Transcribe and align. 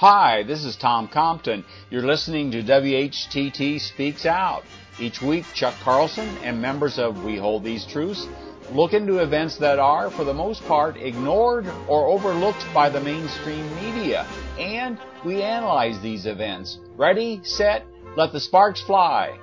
Hi, 0.00 0.44
this 0.44 0.64
is 0.64 0.76
Tom 0.76 1.08
Compton. 1.08 1.62
You're 1.90 2.06
listening 2.06 2.50
to 2.52 2.62
WHTT 2.62 3.78
Speaks 3.82 4.24
Out. 4.24 4.62
Each 4.98 5.20
week, 5.20 5.44
Chuck 5.52 5.74
Carlson 5.82 6.26
and 6.38 6.58
members 6.58 6.98
of 6.98 7.22
We 7.22 7.36
Hold 7.36 7.64
These 7.64 7.84
Truths 7.84 8.26
look 8.72 8.94
into 8.94 9.18
events 9.18 9.58
that 9.58 9.78
are, 9.78 10.10
for 10.10 10.24
the 10.24 10.32
most 10.32 10.62
part, 10.62 10.96
ignored 10.96 11.66
or 11.86 12.06
overlooked 12.06 12.64
by 12.72 12.88
the 12.88 12.98
mainstream 13.02 13.68
media. 13.74 14.26
And 14.58 14.98
we 15.22 15.42
analyze 15.42 16.00
these 16.00 16.24
events. 16.24 16.78
Ready, 16.96 17.42
set, 17.44 17.84
let 18.16 18.32
the 18.32 18.40
sparks 18.40 18.80
fly. 18.80 19.38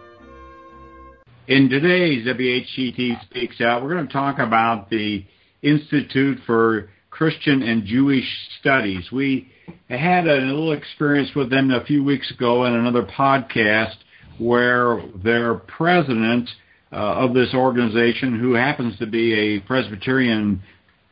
In 1.48 1.70
today's 1.70 2.26
WHTT 2.26 3.22
Speaks 3.26 3.62
Out, 3.62 3.84
we're 3.84 3.94
going 3.94 4.08
to 4.08 4.12
talk 4.12 4.40
about 4.40 4.90
the 4.90 5.24
Institute 5.62 6.40
for 6.48 6.90
Christian 7.12 7.62
and 7.62 7.86
Jewish 7.86 8.26
Studies. 8.60 9.12
We 9.12 9.52
had 9.90 10.28
a 10.28 10.36
little 10.36 10.74
experience 10.74 11.30
with 11.36 11.50
them 11.50 11.72
a 11.72 11.84
few 11.84 12.04
weeks 12.04 12.32
ago 12.32 12.66
in 12.66 12.74
another 12.74 13.04
podcast 13.04 13.96
where 14.38 15.02
their 15.24 15.56
president 15.56 16.50
uh, 16.92 16.96
of 16.96 17.34
this 17.34 17.54
organization, 17.54 18.40
who 18.40 18.54
happens 18.54 18.98
to 19.00 19.06
be 19.06 19.34
a 19.34 19.60
Presbyterian 19.62 20.62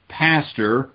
pastor, 0.07 0.89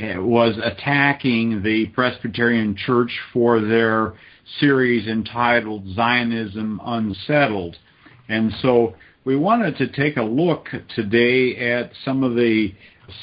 uh, 0.00 0.20
was 0.22 0.58
attacking 0.62 1.62
the 1.62 1.86
Presbyterian 1.88 2.76
Church 2.76 3.10
for 3.32 3.60
their 3.60 4.14
series 4.60 5.06
entitled 5.06 5.86
Zionism 5.94 6.80
Unsettled. 6.84 7.76
And 8.28 8.52
so 8.62 8.94
we 9.24 9.36
wanted 9.36 9.76
to 9.78 9.88
take 9.88 10.16
a 10.16 10.22
look 10.22 10.68
today 10.94 11.56
at 11.72 11.90
some 12.04 12.22
of 12.22 12.34
the 12.34 12.72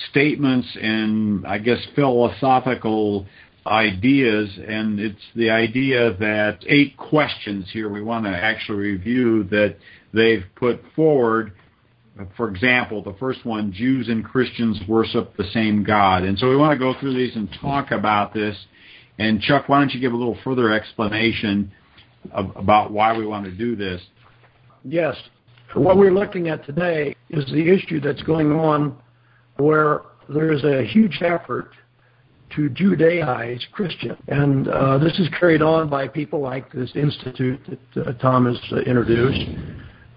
statements 0.10 0.68
and, 0.82 1.46
I 1.46 1.58
guess, 1.58 1.80
philosophical 1.96 3.26
ideas, 3.66 4.50
and 4.68 5.00
it's 5.00 5.22
the 5.36 5.50
idea 5.50 6.14
that 6.18 6.60
eight 6.68 6.98
questions 6.98 7.70
here 7.72 7.90
we 7.90 8.02
want 8.02 8.26
to 8.26 8.32
actually 8.32 8.78
review 8.78 9.44
that 9.46 9.78
they've 10.14 10.44
put 10.56 10.82
forward. 10.96 11.54
For 12.36 12.50
example, 12.50 13.02
the 13.02 13.16
first 13.20 13.46
one, 13.46 13.72
Jews 13.72 14.10
and 14.10 14.24
Christians 14.24 14.80
worship 14.88 15.36
the 15.38 15.50
same 15.54 15.84
God. 15.84 16.24
And 16.24 16.38
so 16.38 16.50
we 16.50 16.58
want 16.58 16.74
to 16.74 16.80
go 16.80 16.94
through 17.00 17.14
these 17.14 17.36
and 17.36 17.50
talk 17.62 17.92
about 17.92 18.34
this. 18.34 18.56
And 19.18 19.42
Chuck, 19.42 19.70
why 19.70 19.80
don't 19.80 19.94
you 19.94 20.00
give 20.00 20.14
a 20.14 20.18
little 20.18 20.38
further 20.44 20.72
explanation 20.72 21.72
of, 22.32 22.52
about 22.56 22.92
why 22.92 23.18
we 23.18 23.26
want 23.26 23.46
to 23.46 23.52
do 23.52 23.76
this? 23.76 24.02
Yes. 24.84 25.16
What 25.74 25.98
we're 25.98 26.14
looking 26.14 26.50
at 26.50 26.66
today 26.66 27.16
is 27.30 27.46
the 27.46 27.72
issue 27.74 28.00
that's 28.00 28.22
going 28.24 28.52
on 28.52 28.96
where 29.58 30.02
there 30.30 30.52
is 30.52 30.64
a 30.64 30.84
huge 30.86 31.22
effort 31.22 31.72
to 32.56 32.70
Judaize 32.70 33.62
Christian. 33.72 34.18
And 34.28 34.68
uh, 34.68 34.98
this 34.98 35.18
is 35.20 35.28
carried 35.40 35.62
on 35.62 35.90
by 35.90 36.08
people 36.08 36.40
like 36.40 36.72
this 36.72 36.92
institute 36.96 37.60
that 37.68 38.08
uh, 38.08 38.14
Tom 38.14 38.46
has 38.46 38.60
uh, 38.72 38.78
introduced, 38.82 39.42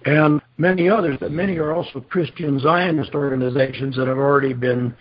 and 0.05 0.41
many 0.59 0.89
others. 0.89 1.17
But 1.21 1.33
many 1.33 1.57
are 1.59 1.73
also 1.73 2.01
Christian 2.01 2.59
Zionist 2.61 3.15
organizations 3.15 3.97
that 3.97 4.09
have 4.09 4.19
already 4.19 4.53
been 4.53 4.95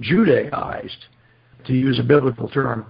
Judaized, 0.00 1.06
to 1.66 1.72
use 1.72 1.98
a 2.00 2.02
biblical 2.02 2.48
term. 2.48 2.86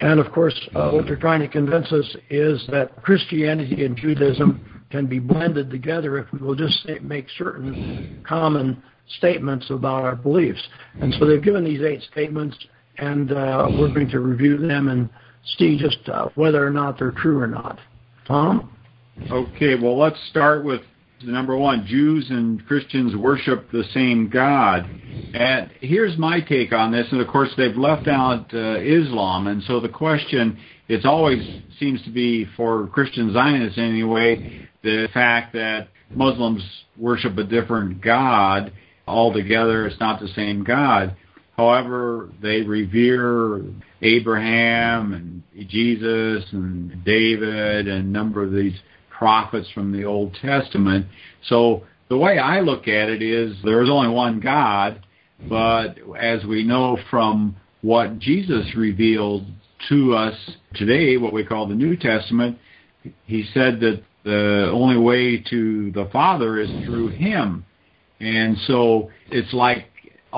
And 0.00 0.20
of 0.20 0.32
course, 0.32 0.58
uh, 0.74 0.90
what 0.90 1.06
they're 1.06 1.16
trying 1.16 1.40
to 1.40 1.48
convince 1.48 1.92
us 1.92 2.16
is 2.30 2.64
that 2.70 3.02
Christianity 3.02 3.84
and 3.84 3.96
Judaism 3.96 4.84
can 4.90 5.06
be 5.06 5.18
blended 5.18 5.70
together 5.70 6.18
if 6.18 6.32
we 6.32 6.38
will 6.38 6.54
just 6.54 6.82
say, 6.84 6.98
make 7.00 7.26
certain 7.36 8.24
common 8.26 8.82
statements 9.18 9.68
about 9.70 10.04
our 10.04 10.16
beliefs. 10.16 10.62
And 11.00 11.12
so 11.14 11.26
they've 11.26 11.42
given 11.42 11.64
these 11.64 11.82
eight 11.82 12.02
statements 12.10 12.56
and 12.98 13.32
uh, 13.32 13.68
we're 13.78 13.92
going 13.92 14.10
to 14.10 14.20
review 14.20 14.56
them 14.58 14.88
and 14.88 15.08
see 15.56 15.78
just 15.78 16.08
uh, 16.08 16.28
whether 16.34 16.64
or 16.64 16.70
not 16.70 16.98
they're 16.98 17.12
true 17.12 17.38
or 17.40 17.46
not. 17.46 17.78
Tom? 18.26 18.76
Okay, 19.30 19.74
well, 19.74 19.98
let's 19.98 20.18
start 20.30 20.64
with 20.64 20.82
number 21.24 21.56
one 21.56 21.84
Jews 21.86 22.26
and 22.30 22.64
Christians 22.66 23.16
worship 23.16 23.70
the 23.72 23.84
same 23.92 24.28
God. 24.28 24.88
And 25.34 25.70
here's 25.80 26.16
my 26.16 26.40
take 26.40 26.72
on 26.72 26.92
this, 26.92 27.06
and 27.10 27.20
of 27.20 27.26
course, 27.28 27.50
they've 27.56 27.76
left 27.76 28.06
out 28.06 28.52
uh, 28.54 28.78
Islam, 28.80 29.48
and 29.48 29.62
so 29.64 29.80
the 29.80 29.88
question 29.88 30.58
it 30.88 31.04
always 31.04 31.40
seems 31.78 32.02
to 32.04 32.10
be 32.10 32.46
for 32.56 32.86
Christian 32.88 33.32
Zionists 33.32 33.78
anyway 33.78 34.68
the 34.82 35.08
fact 35.12 35.52
that 35.54 35.88
Muslims 36.10 36.62
worship 36.96 37.36
a 37.36 37.44
different 37.44 38.00
God 38.00 38.72
altogether, 39.06 39.86
it's 39.86 40.00
not 40.00 40.20
the 40.20 40.28
same 40.28 40.64
God. 40.64 41.16
However, 41.58 42.28
they 42.40 42.62
revere 42.62 43.64
Abraham 44.00 45.12
and 45.12 45.68
Jesus 45.68 46.44
and 46.52 47.04
David 47.04 47.88
and 47.88 48.06
a 48.06 48.08
number 48.08 48.44
of 48.44 48.52
these 48.52 48.78
prophets 49.10 49.68
from 49.74 49.90
the 49.90 50.04
Old 50.04 50.34
Testament. 50.40 51.06
So 51.48 51.82
the 52.08 52.16
way 52.16 52.38
I 52.38 52.60
look 52.60 52.86
at 52.86 53.08
it 53.08 53.22
is 53.22 53.56
there's 53.64 53.90
only 53.90 54.08
one 54.08 54.38
God, 54.38 55.04
but 55.48 55.96
as 56.16 56.44
we 56.44 56.62
know 56.62 56.96
from 57.10 57.56
what 57.82 58.20
Jesus 58.20 58.76
revealed 58.76 59.44
to 59.88 60.14
us 60.14 60.36
today, 60.74 61.16
what 61.16 61.32
we 61.32 61.44
call 61.44 61.66
the 61.66 61.74
New 61.74 61.96
Testament, 61.96 62.56
he 63.26 63.44
said 63.52 63.80
that 63.80 64.02
the 64.22 64.70
only 64.72 64.96
way 64.96 65.42
to 65.50 65.90
the 65.90 66.08
Father 66.12 66.60
is 66.60 66.70
through 66.84 67.08
him. 67.08 67.64
And 68.20 68.56
so 68.68 69.10
it's 69.30 69.52
like 69.52 69.86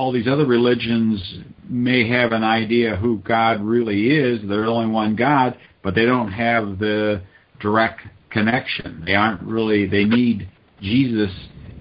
all 0.01 0.13
these 0.13 0.27
other 0.27 0.47
religions 0.47 1.41
may 1.69 2.09
have 2.09 2.33
an 2.33 2.43
idea 2.43 2.97
who 2.97 3.19
God 3.19 3.61
really 3.61 4.09
is. 4.09 4.41
There's 4.49 4.67
only 4.67 4.91
one 4.91 5.15
God, 5.15 5.59
but 5.83 5.95
they 5.95 6.07
don't 6.07 6.33
have 6.33 6.79
the 6.79 7.21
direct 7.61 8.01
connection. 8.31 9.03
They 9.05 9.15
aren't 9.15 9.43
really, 9.43 9.87
they 9.87 10.05
need 10.05 10.49
Jesus 10.81 11.31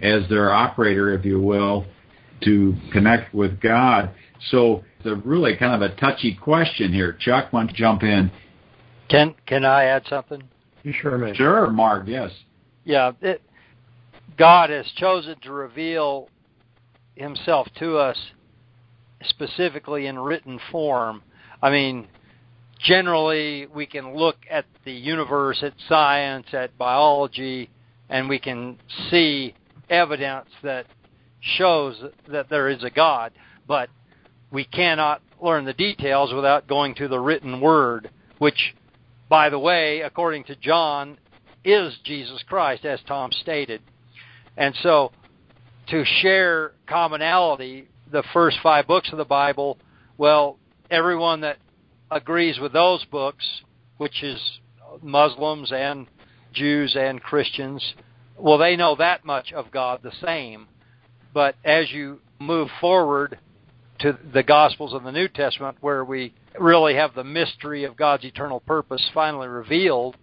as 0.02 0.28
their 0.28 0.52
operator, 0.52 1.13
if 1.13 1.24
you 1.24 1.40
will, 1.40 1.85
to 2.41 2.75
connect 2.91 3.34
with 3.34 3.62
God. 3.62 4.12
So 4.51 4.84
it's 4.97 5.07
a 5.07 5.16
really 5.16 5.56
kind 5.56 5.81
of 5.81 5.90
a 5.90 5.96
touchy 5.96 6.36
question 6.36 6.91
here. 6.91 7.13
Chuck, 7.13 7.53
why 7.53 7.62
don't 7.62 7.69
you 7.69 7.78
jump 7.78 8.03
in? 8.03 8.30
Can 9.07 9.34
can 9.46 9.63
I 9.63 9.86
add 9.86 10.03
something? 10.09 10.44
You 10.84 10.91
sure 10.91 11.18
may. 11.18 11.34
Sure, 11.36 11.69
Mark. 11.69 12.03
Yes. 12.06 12.31
Yeah, 12.84 13.13
it, 13.22 13.41
God 14.38 14.72
has 14.72 14.86
chosen 14.97 15.40
to 15.44 15.53
reveal 15.53 16.28
himself 17.19 17.68
to 17.80 17.97
us 17.97 18.18
specifically 19.24 20.07
in 20.07 20.18
written 20.18 20.59
form. 20.72 21.22
I 21.62 21.69
mean, 21.69 22.07
generally 22.80 23.68
we 23.68 23.85
can 23.85 24.16
look 24.16 24.38
at 24.50 24.66
the 24.85 24.94
universe, 24.94 25.62
at 25.62 25.74
science, 25.88 26.47
at 26.53 26.78
biology, 26.78 27.69
and 28.09 28.30
we 28.30 28.40
can 28.40 28.78
see 29.09 29.53
evidence 29.90 30.50
that 30.63 30.85
shows 31.41 32.02
that 32.28 32.50
there 32.50 32.69
is 32.69 32.84
a 32.84 32.90
God, 32.90 33.34
but 33.68 33.90
we 34.51 34.63
cannot 34.63 35.22
learn 35.41 35.66
the 35.66 35.74
details 35.74 36.34
without 36.34 36.68
going 36.68 36.96
to 36.96 37.07
the 37.07 37.19
written 37.19 37.62
word, 37.62 38.09
which, 38.40 38.75
by 39.30 39.50
the 39.50 39.59
way, 39.59 40.01
according 40.01 40.46
to 40.46 40.56
John, 40.56 41.18
is 41.63 41.96
Jesus 42.03 42.44
Christ, 42.47 42.86
as 42.86 43.00
Tom 43.06 43.31
stated. 43.31 43.81
And 44.57 44.74
so 44.81 45.12
to 45.90 46.04
share 46.22 46.74
commonality, 46.88 47.88
the 48.12 48.24
first 48.34 48.58
five 48.62 48.88
books 48.88 49.12
of 49.12 49.18
the 49.18 49.26
Bible, 49.26 49.78
well, 50.18 50.58
everyone 50.90 51.42
that 51.42 51.58
agrees 52.12 52.60
with 52.60 52.74
those 52.74 53.04
books, 53.06 53.46
which 53.98 54.24
is 54.24 54.40
Muslims 55.02 55.72
and 55.72 56.08
Jews 56.54 56.96
and 57.00 57.22
Christians, 57.22 57.94
well, 58.38 58.58
they 58.58 58.76
know 58.76 58.96
that 58.96 59.26
much 59.26 59.52
of 59.52 59.72
God 59.72 60.00
the 60.02 60.14
same. 60.24 60.68
But 61.34 61.56
as 61.64 61.92
you 61.92 62.20
move 62.40 62.70
forward 62.80 63.38
to 64.00 64.18
the 64.34 64.44
Gospels 64.44 64.94
of 64.94 65.04
the 65.04 65.12
New 65.12 65.28
Testament, 65.28 65.78
where 65.82 66.06
we 66.06 66.34
really 66.60 66.96
have 66.96 67.13
the 67.13 67.24
mystery 67.24 67.84
of 67.84 67.98
God's 67.98 68.24
eternal 68.24 68.62
purpose 68.62 69.10
finally 69.13 69.48
revealed 69.48 70.16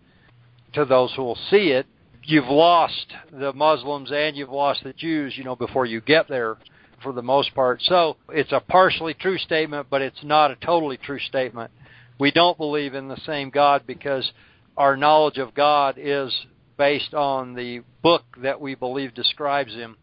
to 0.72 0.84
those 0.84 1.12
who 1.14 1.22
will 1.22 1.38
see 1.50 1.70
it, 1.70 1.86
you've 2.26 2.48
lost 2.48 3.06
the 3.32 3.52
Muslims 3.52 4.10
and 4.12 4.36
you've 4.36 4.50
lost 4.50 4.82
the 4.82 4.92
Jews, 4.92 5.34
you 5.36 5.44
know, 5.44 5.56
before 5.56 5.86
you 5.86 6.00
get 6.00 6.28
there 6.28 6.56
for 7.02 7.12
the 7.12 7.22
most 7.22 7.54
part. 7.54 7.80
So 7.82 8.16
it's 8.28 8.52
a 8.52 8.60
partially 8.60 9.14
true 9.14 9.38
statement, 9.38 9.86
but 9.88 10.02
it's 10.02 10.24
not 10.24 10.50
a 10.50 10.56
totally 10.56 10.96
true 10.96 11.20
statement. 11.20 11.70
We 12.18 12.30
don't 12.32 12.58
believe 12.58 12.94
in 12.94 13.08
the 13.08 13.20
same 13.26 13.50
God 13.50 13.84
because 13.86 14.30
our 14.76 14.96
knowledge 14.96 15.38
of 15.38 15.54
God 15.54 15.96
is 15.98 16.32
based 16.76 17.14
on 17.14 17.54
the 17.54 17.82
book 18.02 18.24
that 18.42 18.60
we 18.60 18.74
believe 18.74 19.14
describes 19.14 19.72
him. 19.72 19.96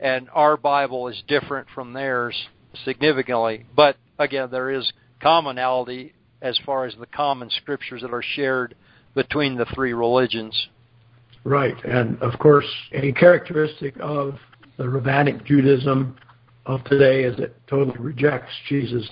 And 0.00 0.28
our 0.32 0.56
Bible 0.56 1.08
is 1.08 1.22
different 1.28 1.68
from 1.74 1.92
theirs 1.92 2.34
significantly. 2.84 3.66
But 3.76 3.96
again, 4.18 4.48
there 4.50 4.70
is 4.70 4.90
commonality 5.20 6.14
as 6.40 6.58
far 6.64 6.86
as 6.86 6.94
the 6.98 7.06
common 7.06 7.50
scriptures 7.50 8.02
that 8.02 8.12
are 8.12 8.22
shared 8.22 8.74
between 9.14 9.56
the 9.56 9.66
three 9.74 9.92
religions. 9.92 10.68
Right. 11.44 11.76
And 11.84 12.20
of 12.22 12.38
course, 12.38 12.66
a 12.92 13.12
characteristic 13.12 13.94
of 14.00 14.38
the 14.76 14.88
rabbinic 14.88 15.44
Judaism 15.44 16.16
of 16.66 16.84
today 16.84 17.24
is 17.24 17.38
it 17.38 17.56
totally 17.66 17.98
rejects 17.98 18.52
Jesus 18.68 19.08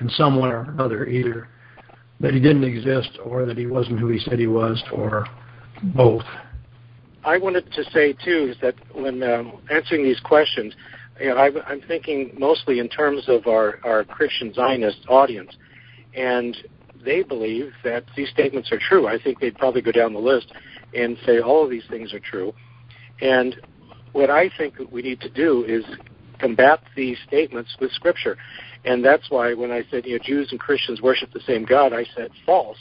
in 0.00 0.08
some 0.10 0.40
way 0.40 0.50
or 0.50 0.62
another, 0.62 1.06
either 1.06 1.48
that 2.20 2.32
he 2.34 2.40
didn't 2.40 2.64
exist 2.64 3.18
or 3.24 3.44
that 3.46 3.58
he 3.58 3.66
wasn't 3.66 3.98
who 3.98 4.08
he 4.08 4.18
said 4.18 4.38
he 4.38 4.46
was 4.46 4.82
or 4.92 5.26
both. 5.82 6.24
I 7.24 7.36
wanted 7.38 7.70
to 7.72 7.84
say 7.90 8.12
too 8.12 8.52
is 8.52 8.56
that 8.62 8.74
when 8.94 9.22
um, 9.22 9.58
answering 9.70 10.04
these 10.04 10.20
questions, 10.20 10.74
you 11.20 11.28
know, 11.28 11.36
I, 11.36 11.72
am 11.72 11.82
thinking 11.86 12.34
mostly 12.38 12.78
in 12.78 12.88
terms 12.88 13.24
of 13.28 13.46
our, 13.46 13.78
our 13.84 14.04
Christian 14.04 14.54
Zionist 14.54 15.00
audience, 15.08 15.54
and 16.14 16.56
they 17.04 17.22
believe 17.22 17.72
that 17.84 18.04
these 18.16 18.30
statements 18.30 18.72
are 18.72 18.78
true. 18.78 19.06
I 19.06 19.20
think 19.22 19.40
they'd 19.40 19.56
probably 19.56 19.82
go 19.82 19.92
down 19.92 20.12
the 20.14 20.18
list 20.18 20.52
and 20.94 21.16
say 21.24 21.40
all 21.40 21.64
of 21.64 21.70
these 21.70 21.86
things 21.88 22.12
are 22.12 22.20
true. 22.20 22.52
And 23.20 23.56
what 24.12 24.30
I 24.30 24.50
think 24.56 24.74
we 24.90 25.02
need 25.02 25.20
to 25.20 25.30
do 25.30 25.64
is 25.64 25.84
combat 26.38 26.80
these 26.96 27.18
statements 27.26 27.76
with 27.80 27.92
Scripture. 27.92 28.36
And 28.84 29.04
that's 29.04 29.30
why 29.30 29.54
when 29.54 29.70
I 29.70 29.84
said, 29.90 30.06
you 30.06 30.16
know, 30.16 30.24
Jews 30.24 30.48
and 30.50 30.58
Christians 30.58 31.02
worship 31.02 31.32
the 31.32 31.40
same 31.40 31.64
God, 31.64 31.92
I 31.92 32.04
said 32.16 32.30
false. 32.46 32.78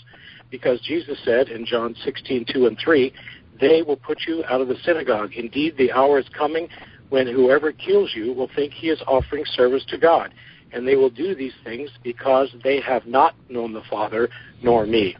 Because 0.49 0.79
Jesus 0.81 1.19
said 1.23 1.49
in 1.49 1.65
John 1.65 1.95
16, 2.03 2.45
2 2.51 2.65
and 2.65 2.77
3, 2.83 3.13
they 3.59 3.81
will 3.81 3.97
put 3.97 4.21
you 4.27 4.43
out 4.49 4.61
of 4.61 4.67
the 4.67 4.77
synagogue. 4.83 5.33
Indeed, 5.35 5.75
the 5.77 5.91
hour 5.91 6.19
is 6.19 6.25
coming 6.29 6.69
when 7.09 7.27
whoever 7.27 7.71
kills 7.71 8.11
you 8.15 8.33
will 8.33 8.49
think 8.55 8.73
he 8.73 8.89
is 8.89 9.01
offering 9.07 9.43
service 9.45 9.83
to 9.89 9.97
God. 9.97 10.33
And 10.71 10.87
they 10.87 10.95
will 10.95 11.09
do 11.09 11.35
these 11.35 11.53
things 11.63 11.89
because 12.03 12.49
they 12.63 12.79
have 12.81 13.05
not 13.05 13.35
known 13.49 13.73
the 13.73 13.83
Father 13.89 14.29
nor 14.61 14.85
me. 14.85 15.17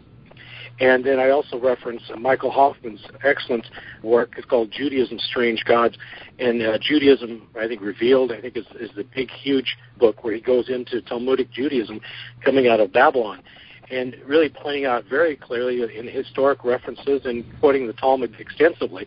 And 0.79 1.03
then 1.03 1.19
I 1.19 1.29
also 1.29 1.59
reference 1.59 2.01
Michael 2.17 2.51
Hoffman's 2.51 3.03
excellent 3.23 3.67
work. 4.01 4.35
It's 4.37 4.45
called 4.45 4.71
Judaism, 4.71 5.19
Strange 5.19 5.63
Gods. 5.65 5.97
And 6.39 6.61
uh, 6.61 6.77
Judaism, 6.81 7.47
I 7.59 7.67
think, 7.67 7.81
Revealed, 7.81 8.31
I 8.31 8.39
think, 8.39 8.55
is, 8.55 8.65
is 8.79 8.89
the 8.95 9.03
big, 9.15 9.29
huge 9.29 9.77
book 9.97 10.23
where 10.23 10.33
he 10.33 10.41
goes 10.41 10.69
into 10.69 11.01
Talmudic 11.01 11.51
Judaism 11.51 11.99
coming 12.43 12.67
out 12.67 12.79
of 12.79 12.93
Babylon 12.93 13.43
and 13.91 14.15
really 14.25 14.49
pointing 14.49 14.85
out 14.85 15.03
very 15.05 15.35
clearly 15.35 15.81
in 15.97 16.07
historic 16.07 16.63
references 16.63 17.21
and 17.25 17.43
quoting 17.59 17.87
the 17.87 17.93
Talmud 17.93 18.35
extensively 18.39 19.05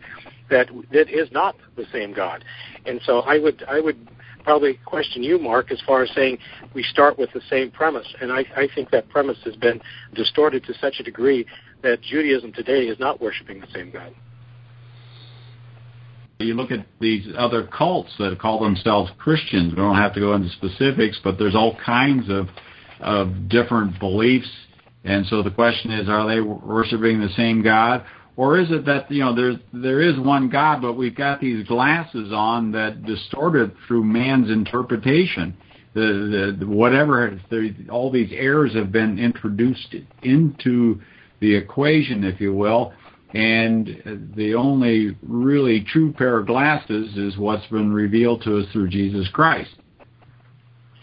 that 0.49 0.67
it 0.91 1.09
is 1.09 1.31
not 1.31 1.55
the 1.75 1.85
same 1.91 2.13
God. 2.13 2.43
And 2.85 2.99
so 3.05 3.21
I 3.21 3.39
would 3.39 3.63
I 3.67 3.79
would 3.79 4.09
probably 4.43 4.79
question 4.85 5.23
you, 5.23 5.39
Mark, 5.39 5.71
as 5.71 5.81
far 5.85 6.03
as 6.03 6.11
saying 6.15 6.37
we 6.73 6.83
start 6.83 7.17
with 7.17 7.31
the 7.33 7.41
same 7.49 7.71
premise. 7.71 8.07
And 8.21 8.31
I, 8.31 8.45
I 8.55 8.67
think 8.73 8.91
that 8.91 9.09
premise 9.09 9.37
has 9.45 9.55
been 9.55 9.81
distorted 10.13 10.63
to 10.65 10.73
such 10.79 10.95
a 10.99 11.03
degree 11.03 11.45
that 11.81 12.01
Judaism 12.01 12.53
today 12.53 12.87
is 12.87 12.99
not 12.99 13.21
worshiping 13.21 13.59
the 13.59 13.67
same 13.73 13.91
God. 13.91 14.13
You 16.39 16.55
look 16.55 16.71
at 16.71 16.85
these 16.99 17.27
other 17.37 17.67
cults 17.67 18.13
that 18.19 18.37
call 18.39 18.61
themselves 18.61 19.11
Christians. 19.17 19.71
We 19.71 19.77
don't 19.77 19.95
have 19.95 20.13
to 20.15 20.19
go 20.19 20.33
into 20.33 20.49
specifics, 20.49 21.19
but 21.23 21.37
there's 21.37 21.55
all 21.55 21.77
kinds 21.85 22.29
of 22.29 22.47
of 22.99 23.49
different 23.49 23.99
beliefs 23.99 24.47
and 25.03 25.25
so 25.25 25.43
the 25.43 25.51
question 25.51 25.91
is, 25.91 26.07
are 26.07 26.27
they 26.27 26.39
worshiping 26.39 27.19
the 27.19 27.29
same 27.35 27.61
God? 27.61 28.05
Or 28.35 28.59
is 28.59 28.71
it 28.71 28.85
that, 28.85 29.11
you 29.11 29.19
know, 29.19 29.35
there's, 29.35 29.57
there 29.71 30.01
is 30.01 30.17
one 30.17 30.49
God, 30.49 30.81
but 30.81 30.93
we've 30.93 31.15
got 31.15 31.39
these 31.39 31.67
glasses 31.67 32.31
on 32.33 32.71
that 32.71 33.05
distort 33.05 33.55
it 33.55 33.71
through 33.87 34.03
man's 34.03 34.49
interpretation? 34.49 35.55
The, 35.93 36.55
the, 36.59 36.65
whatever, 36.65 37.39
the, 37.51 37.75
all 37.91 38.11
these 38.11 38.31
errors 38.33 38.73
have 38.73 38.91
been 38.91 39.19
introduced 39.19 39.95
into 40.23 40.99
the 41.39 41.55
equation, 41.55 42.23
if 42.23 42.41
you 42.41 42.55
will, 42.55 42.93
and 43.33 44.31
the 44.35 44.55
only 44.55 45.15
really 45.21 45.83
true 45.83 46.13
pair 46.13 46.39
of 46.39 46.47
glasses 46.47 47.15
is 47.15 47.37
what's 47.37 47.65
been 47.67 47.93
revealed 47.93 48.41
to 48.43 48.59
us 48.59 48.65
through 48.71 48.89
Jesus 48.89 49.27
Christ. 49.33 49.71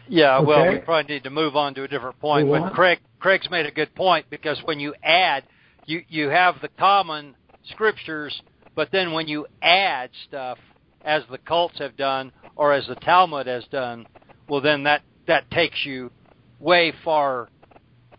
Yeah, 0.08 0.38
okay. 0.38 0.46
well, 0.46 0.68
we 0.72 0.78
probably 0.78 1.14
need 1.14 1.24
to 1.24 1.30
move 1.30 1.54
on 1.54 1.74
to 1.74 1.84
a 1.84 1.88
different 1.88 2.18
point. 2.18 2.48
But 2.48 2.72
Craig, 2.72 2.98
Craig's 3.20 3.48
made 3.48 3.66
a 3.66 3.70
good 3.70 3.94
point 3.94 4.26
because 4.28 4.60
when 4.64 4.80
you 4.80 4.94
add, 5.04 5.44
you 5.90 6.04
you 6.08 6.28
have 6.28 6.56
the 6.62 6.68
common 6.78 7.34
scriptures, 7.70 8.40
but 8.74 8.88
then 8.92 9.12
when 9.12 9.28
you 9.28 9.46
add 9.60 10.10
stuff, 10.28 10.58
as 11.04 11.22
the 11.30 11.38
cults 11.38 11.78
have 11.78 11.96
done 11.96 12.32
or 12.56 12.72
as 12.72 12.86
the 12.86 12.94
Talmud 12.94 13.46
has 13.46 13.64
done, 13.70 14.06
well, 14.48 14.60
then 14.60 14.84
that 14.84 15.02
that 15.26 15.50
takes 15.50 15.84
you 15.84 16.10
way 16.58 16.92
far 17.04 17.48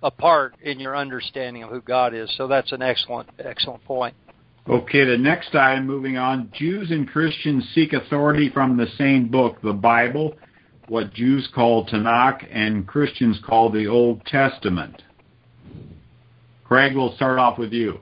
apart 0.03 0.55
in 0.61 0.79
your 0.79 0.95
understanding 0.95 1.63
of 1.63 1.69
who 1.69 1.81
God 1.81 2.13
is. 2.13 2.31
So 2.37 2.47
that's 2.47 2.71
an 2.71 2.81
excellent 2.81 3.29
excellent 3.39 3.83
point. 3.85 4.15
Okay, 4.69 5.05
the 5.05 5.17
next 5.17 5.55
item, 5.55 5.87
moving 5.87 6.17
on. 6.17 6.51
Jews 6.53 6.91
and 6.91 7.09
Christians 7.09 7.67
seek 7.73 7.93
authority 7.93 8.49
from 8.49 8.77
the 8.77 8.85
same 8.97 9.27
book, 9.29 9.59
the 9.63 9.73
Bible 9.73 10.35
what 10.91 11.13
Jews 11.13 11.47
call 11.55 11.85
Tanakh 11.85 12.45
and 12.51 12.85
Christians 12.85 13.39
call 13.45 13.71
the 13.71 13.87
Old 13.87 14.25
Testament. 14.25 15.01
Craig, 16.71 16.95
we'll 16.95 17.13
start 17.17 17.37
off 17.37 17.57
with 17.57 17.73
you. 17.73 17.99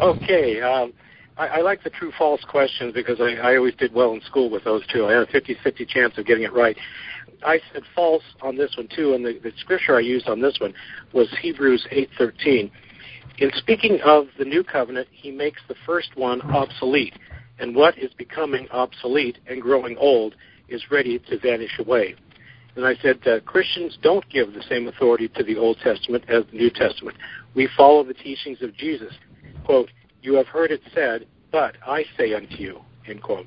Okay. 0.00 0.62
Um, 0.62 0.94
I, 1.36 1.48
I, 1.48 1.60
like 1.60 1.84
the 1.84 1.90
true 1.90 2.10
false 2.16 2.42
questions 2.48 2.94
because 2.94 3.20
I, 3.20 3.34
I, 3.34 3.56
always 3.58 3.74
did 3.74 3.92
well 3.92 4.14
in 4.14 4.22
school 4.22 4.48
with 4.48 4.64
those 4.64 4.82
two. 4.86 5.04
I 5.04 5.12
had 5.12 5.22
a 5.24 5.26
50 5.26 5.58
50 5.62 5.84
chance 5.84 6.16
of 6.16 6.24
getting 6.24 6.44
it 6.44 6.54
right. 6.54 6.74
I 7.44 7.60
said 7.70 7.82
false 7.94 8.22
on 8.40 8.56
this 8.56 8.74
one 8.78 8.88
too, 8.96 9.12
and 9.12 9.22
the, 9.22 9.38
the 9.42 9.52
scripture 9.58 9.94
I 9.94 10.00
used 10.00 10.26
on 10.26 10.40
this 10.40 10.56
one 10.58 10.72
was 11.12 11.28
Hebrews 11.42 11.86
8:13. 11.92 12.70
In 13.36 13.50
speaking 13.56 13.98
of 14.06 14.28
the 14.38 14.46
new 14.46 14.64
covenant, 14.64 15.08
he 15.12 15.30
makes 15.30 15.60
the 15.68 15.76
first 15.84 16.16
one 16.16 16.40
obsolete, 16.40 17.18
and 17.58 17.76
what 17.76 17.98
is 17.98 18.10
becoming 18.16 18.68
obsolete 18.70 19.36
and 19.48 19.60
growing 19.60 19.98
old 19.98 20.34
is 20.70 20.90
ready 20.90 21.18
to 21.18 21.38
vanish 21.38 21.78
away. 21.78 22.14
And 22.76 22.84
I 22.84 22.96
said, 23.02 23.20
uh, 23.26 23.40
Christians 23.40 23.96
don't 24.02 24.28
give 24.30 24.52
the 24.52 24.62
same 24.68 24.88
authority 24.88 25.28
to 25.28 25.44
the 25.44 25.56
Old 25.56 25.78
Testament 25.78 26.24
as 26.28 26.44
the 26.50 26.58
New 26.58 26.70
Testament. 26.70 27.16
We 27.54 27.68
follow 27.76 28.02
the 28.02 28.14
teachings 28.14 28.62
of 28.62 28.76
Jesus. 28.76 29.12
Quote, 29.64 29.90
you 30.22 30.34
have 30.34 30.48
heard 30.48 30.70
it 30.70 30.80
said, 30.92 31.26
but 31.52 31.76
I 31.86 32.04
say 32.18 32.34
unto 32.34 32.56
you, 32.56 32.80
end 33.06 33.22
quote. 33.22 33.46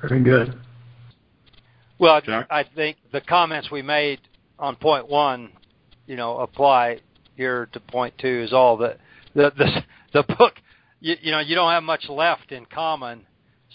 Very 0.00 0.22
good. 0.22 0.58
Well, 1.98 2.20
Jack? 2.20 2.46
I 2.50 2.64
think 2.64 2.96
the 3.12 3.20
comments 3.20 3.70
we 3.70 3.82
made 3.82 4.20
on 4.58 4.76
point 4.76 5.08
one, 5.08 5.50
you 6.06 6.16
know, 6.16 6.38
apply 6.38 7.00
here 7.36 7.68
to 7.72 7.80
point 7.80 8.14
two 8.18 8.42
is 8.44 8.52
all 8.52 8.76
that 8.76 8.98
the 9.34 9.50
the 9.56 9.82
the 10.12 10.34
book 10.34 10.54
you, 11.00 11.16
you 11.20 11.30
know 11.30 11.40
you 11.40 11.54
don't 11.54 11.70
have 11.70 11.82
much 11.82 12.08
left 12.08 12.52
in 12.52 12.66
common 12.66 13.26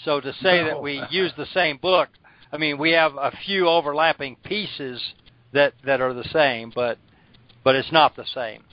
so 0.04 0.20
to 0.20 0.34
say 0.34 0.62
no. 0.62 0.66
that 0.66 0.82
we 0.82 1.02
use 1.10 1.32
the 1.38 1.48
same 1.54 1.78
book 1.78 2.10
I 2.52 2.58
mean, 2.58 2.78
we 2.78 2.92
have 2.92 3.14
a 3.16 3.32
few 3.46 3.68
overlapping 3.68 4.38
pieces 4.38 5.02
that 5.54 5.74
that 5.86 6.02
are 6.02 6.14
the 6.14 6.28
same, 6.32 6.72
but 6.74 6.98
but 7.64 7.76
it's 7.76 7.92
not 7.92 8.16
the 8.16 8.26
same. 8.34 8.64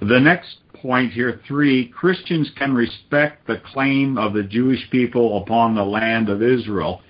The 0.00 0.20
next 0.20 0.58
point 0.74 1.12
here, 1.12 1.40
three, 1.48 1.88
Christians 1.88 2.50
can 2.56 2.72
respect 2.72 3.46
the 3.46 3.60
claim 3.72 4.16
of 4.16 4.32
the 4.32 4.44
Jewish 4.44 4.88
people 4.90 5.42
upon 5.42 5.74
the 5.74 5.84
land 5.84 6.28
of 6.28 6.40
Israel. 6.40 7.02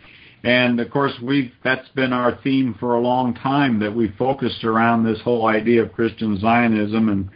And 0.42 0.80
of 0.80 0.90
course, 0.90 1.12
we've 1.22 1.52
that's 1.62 1.88
been 1.90 2.12
our 2.12 2.38
theme 2.42 2.74
for 2.78 2.94
a 2.94 3.00
long 3.00 3.34
time 3.34 3.78
that 3.80 3.94
we 3.94 4.08
focused 4.18 4.64
around 4.64 5.04
this 5.04 5.20
whole 5.20 5.46
idea 5.46 5.82
of 5.82 5.92
Christian 5.92 6.38
Zionism 6.40 7.08
and 7.08 7.28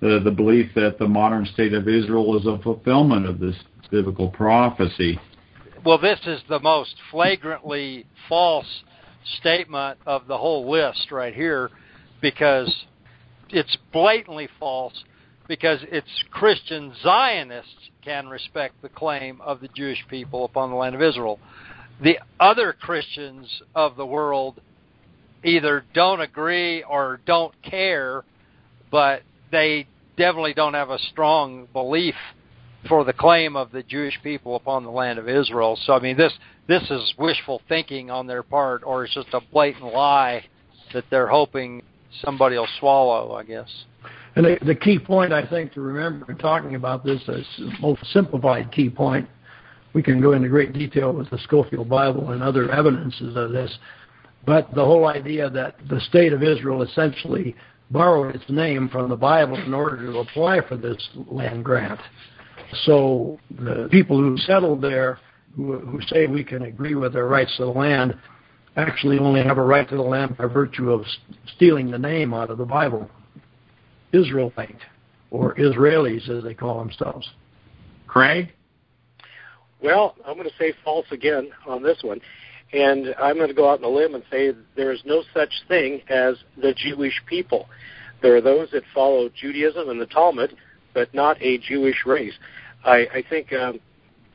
the, 0.00 0.20
the 0.24 0.30
belief 0.30 0.70
that 0.74 0.98
the 0.98 1.06
modern 1.06 1.46
state 1.46 1.72
of 1.72 1.88
Israel 1.88 2.38
is 2.38 2.46
a 2.46 2.58
fulfillment 2.62 3.26
of 3.26 3.38
this 3.38 3.56
biblical 3.90 4.28
prophecy. 4.28 5.20
Well, 5.86 5.98
this 5.98 6.18
is 6.26 6.40
the 6.48 6.58
most 6.58 6.96
flagrantly 7.12 8.06
false 8.28 8.82
statement 9.38 10.00
of 10.04 10.26
the 10.26 10.36
whole 10.36 10.68
list 10.68 11.12
right 11.12 11.32
here 11.32 11.70
because 12.20 12.74
it's 13.50 13.78
blatantly 13.92 14.48
false 14.58 15.04
because 15.46 15.78
it's 15.84 16.24
Christian 16.32 16.92
Zionists 17.04 17.90
can 18.04 18.26
respect 18.26 18.82
the 18.82 18.88
claim 18.88 19.40
of 19.40 19.60
the 19.60 19.68
Jewish 19.76 20.04
people 20.10 20.44
upon 20.44 20.70
the 20.70 20.76
land 20.76 20.96
of 20.96 21.02
Israel. 21.02 21.38
The 22.02 22.18
other 22.40 22.72
Christians 22.72 23.62
of 23.72 23.94
the 23.94 24.06
world 24.06 24.60
either 25.44 25.84
don't 25.94 26.20
agree 26.20 26.82
or 26.82 27.20
don't 27.26 27.54
care, 27.62 28.24
but 28.90 29.22
they 29.52 29.86
definitely 30.16 30.54
don't 30.54 30.74
have 30.74 30.90
a 30.90 30.98
strong 30.98 31.68
belief 31.72 32.16
for 32.88 33.04
the 33.04 33.12
claim 33.12 33.56
of 33.56 33.72
the 33.72 33.82
Jewish 33.82 34.18
people 34.22 34.56
upon 34.56 34.84
the 34.84 34.90
land 34.90 35.18
of 35.18 35.28
Israel. 35.28 35.78
So 35.84 35.94
I 35.94 36.00
mean 36.00 36.16
this 36.16 36.32
this 36.66 36.82
is 36.90 37.14
wishful 37.18 37.62
thinking 37.68 38.10
on 38.10 38.26
their 38.26 38.42
part 38.42 38.82
or 38.84 39.04
it's 39.04 39.14
just 39.14 39.28
a 39.32 39.40
blatant 39.52 39.92
lie 39.92 40.44
that 40.92 41.04
they're 41.10 41.28
hoping 41.28 41.82
somebody 42.22 42.56
will 42.56 42.68
swallow, 42.78 43.34
I 43.34 43.44
guess. 43.44 43.68
And 44.36 44.44
the, 44.44 44.58
the 44.64 44.74
key 44.74 44.98
point 44.98 45.32
I 45.32 45.46
think 45.46 45.72
to 45.74 45.80
remember 45.80 46.30
in 46.30 46.38
talking 46.38 46.74
about 46.74 47.04
this 47.04 47.20
is 47.28 47.46
most 47.80 48.04
simplified 48.12 48.70
key 48.72 48.90
point. 48.90 49.28
We 49.94 50.02
can 50.02 50.20
go 50.20 50.32
into 50.32 50.48
great 50.48 50.74
detail 50.74 51.12
with 51.12 51.30
the 51.30 51.38
Scofield 51.38 51.88
Bible 51.88 52.32
and 52.32 52.42
other 52.42 52.70
evidences 52.70 53.34
of 53.34 53.52
this, 53.52 53.78
but 54.44 54.74
the 54.74 54.84
whole 54.84 55.06
idea 55.06 55.48
that 55.48 55.76
the 55.88 56.00
state 56.00 56.34
of 56.34 56.42
Israel 56.42 56.82
essentially 56.82 57.56
borrowed 57.90 58.34
its 58.34 58.44
name 58.50 58.90
from 58.90 59.08
the 59.08 59.16
Bible 59.16 59.56
in 59.56 59.72
order 59.72 59.96
to 60.04 60.18
apply 60.18 60.60
for 60.68 60.76
this 60.76 61.08
land 61.30 61.64
grant. 61.64 62.00
So 62.84 63.38
the 63.50 63.88
people 63.90 64.18
who 64.18 64.36
settled 64.38 64.82
there, 64.82 65.18
who, 65.54 65.78
who 65.78 66.00
say 66.02 66.26
we 66.26 66.44
can 66.44 66.62
agree 66.62 66.94
with 66.94 67.12
their 67.12 67.26
rights 67.26 67.56
to 67.56 67.64
the 67.64 67.70
land, 67.70 68.14
actually 68.76 69.18
only 69.18 69.42
have 69.42 69.58
a 69.58 69.62
right 69.62 69.88
to 69.88 69.96
the 69.96 70.02
land 70.02 70.36
by 70.36 70.46
virtue 70.46 70.90
of 70.90 71.04
stealing 71.56 71.90
the 71.90 71.98
name 71.98 72.34
out 72.34 72.50
of 72.50 72.58
the 72.58 72.64
Bible. 72.64 73.08
Israelite 74.12 74.80
or 75.30 75.54
Israelis 75.54 76.28
as 76.28 76.44
they 76.44 76.54
call 76.54 76.78
themselves. 76.78 77.28
Craig? 78.06 78.52
Well, 79.82 80.14
I'm 80.26 80.34
going 80.34 80.48
to 80.48 80.56
say 80.58 80.72
false 80.84 81.06
again 81.10 81.50
on 81.66 81.82
this 81.82 81.98
one. 82.02 82.20
And 82.72 83.14
I'm 83.20 83.36
going 83.36 83.48
to 83.48 83.54
go 83.54 83.70
out 83.70 83.78
on 83.78 83.84
a 83.84 83.88
limb 83.88 84.14
and 84.14 84.24
say 84.30 84.52
there 84.74 84.92
is 84.92 85.00
no 85.04 85.22
such 85.32 85.52
thing 85.68 86.00
as 86.08 86.34
the 86.60 86.74
Jewish 86.74 87.14
people. 87.26 87.68
There 88.22 88.36
are 88.36 88.40
those 88.40 88.70
that 88.72 88.82
follow 88.94 89.28
Judaism 89.28 89.88
and 89.88 90.00
the 90.00 90.06
Talmud, 90.06 90.56
but 90.96 91.12
not 91.12 91.36
a 91.42 91.58
Jewish 91.58 92.06
race. 92.06 92.32
I, 92.82 93.06
I 93.12 93.24
think 93.28 93.52
um, 93.52 93.78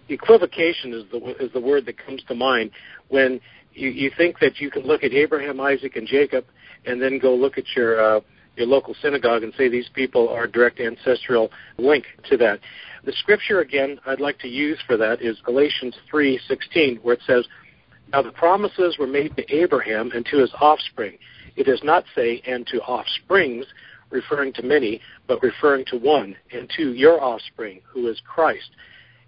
equivocation 0.09 0.93
is 0.93 1.03
the 1.11 1.43
is 1.43 1.51
the 1.53 1.59
word 1.59 1.87
that 1.87 1.97
comes 1.97 2.21
to 2.27 2.35
mind 2.35 2.69
when 3.09 3.41
you, 3.73 3.89
you 3.89 4.11
think 4.15 4.37
that 4.39 4.59
you 4.59 4.69
can 4.69 4.83
look 4.83 5.03
at 5.03 5.11
Abraham, 5.11 5.59
Isaac, 5.59 5.95
and 5.95 6.07
Jacob, 6.07 6.45
and 6.85 7.01
then 7.01 7.17
go 7.17 7.33
look 7.33 7.57
at 7.57 7.63
your 7.75 7.99
uh, 7.99 8.21
your 8.55 8.67
local 8.67 8.95
synagogue 9.01 9.41
and 9.41 9.51
say 9.57 9.69
these 9.69 9.89
people 9.95 10.29
are 10.29 10.45
direct 10.45 10.79
ancestral 10.79 11.49
link 11.79 12.05
to 12.29 12.37
that. 12.37 12.59
The 13.05 13.13
scripture 13.13 13.61
again 13.61 13.99
I'd 14.05 14.19
like 14.19 14.37
to 14.39 14.47
use 14.47 14.77
for 14.85 14.97
that 14.97 15.19
is 15.19 15.39
Galatians 15.43 15.95
3:16 16.13 17.01
where 17.01 17.15
it 17.15 17.21
says 17.25 17.47
now 18.13 18.21
the 18.21 18.31
promises 18.31 18.99
were 18.99 19.07
made 19.07 19.35
to 19.35 19.51
Abraham 19.51 20.11
and 20.13 20.23
to 20.27 20.37
his 20.37 20.51
offspring. 20.61 21.17
It 21.55 21.65
does 21.65 21.81
not 21.83 22.03
say 22.13 22.43
and 22.45 22.67
to 22.67 22.81
offsprings 22.81 23.65
referring 24.11 24.53
to 24.53 24.63
many 24.63 25.01
but 25.27 25.41
referring 25.41 25.85
to 25.85 25.97
one 25.97 26.35
and 26.53 26.69
to 26.77 26.93
your 26.93 27.21
offspring 27.21 27.81
who 27.87 28.07
is 28.07 28.21
Christ. 28.27 28.69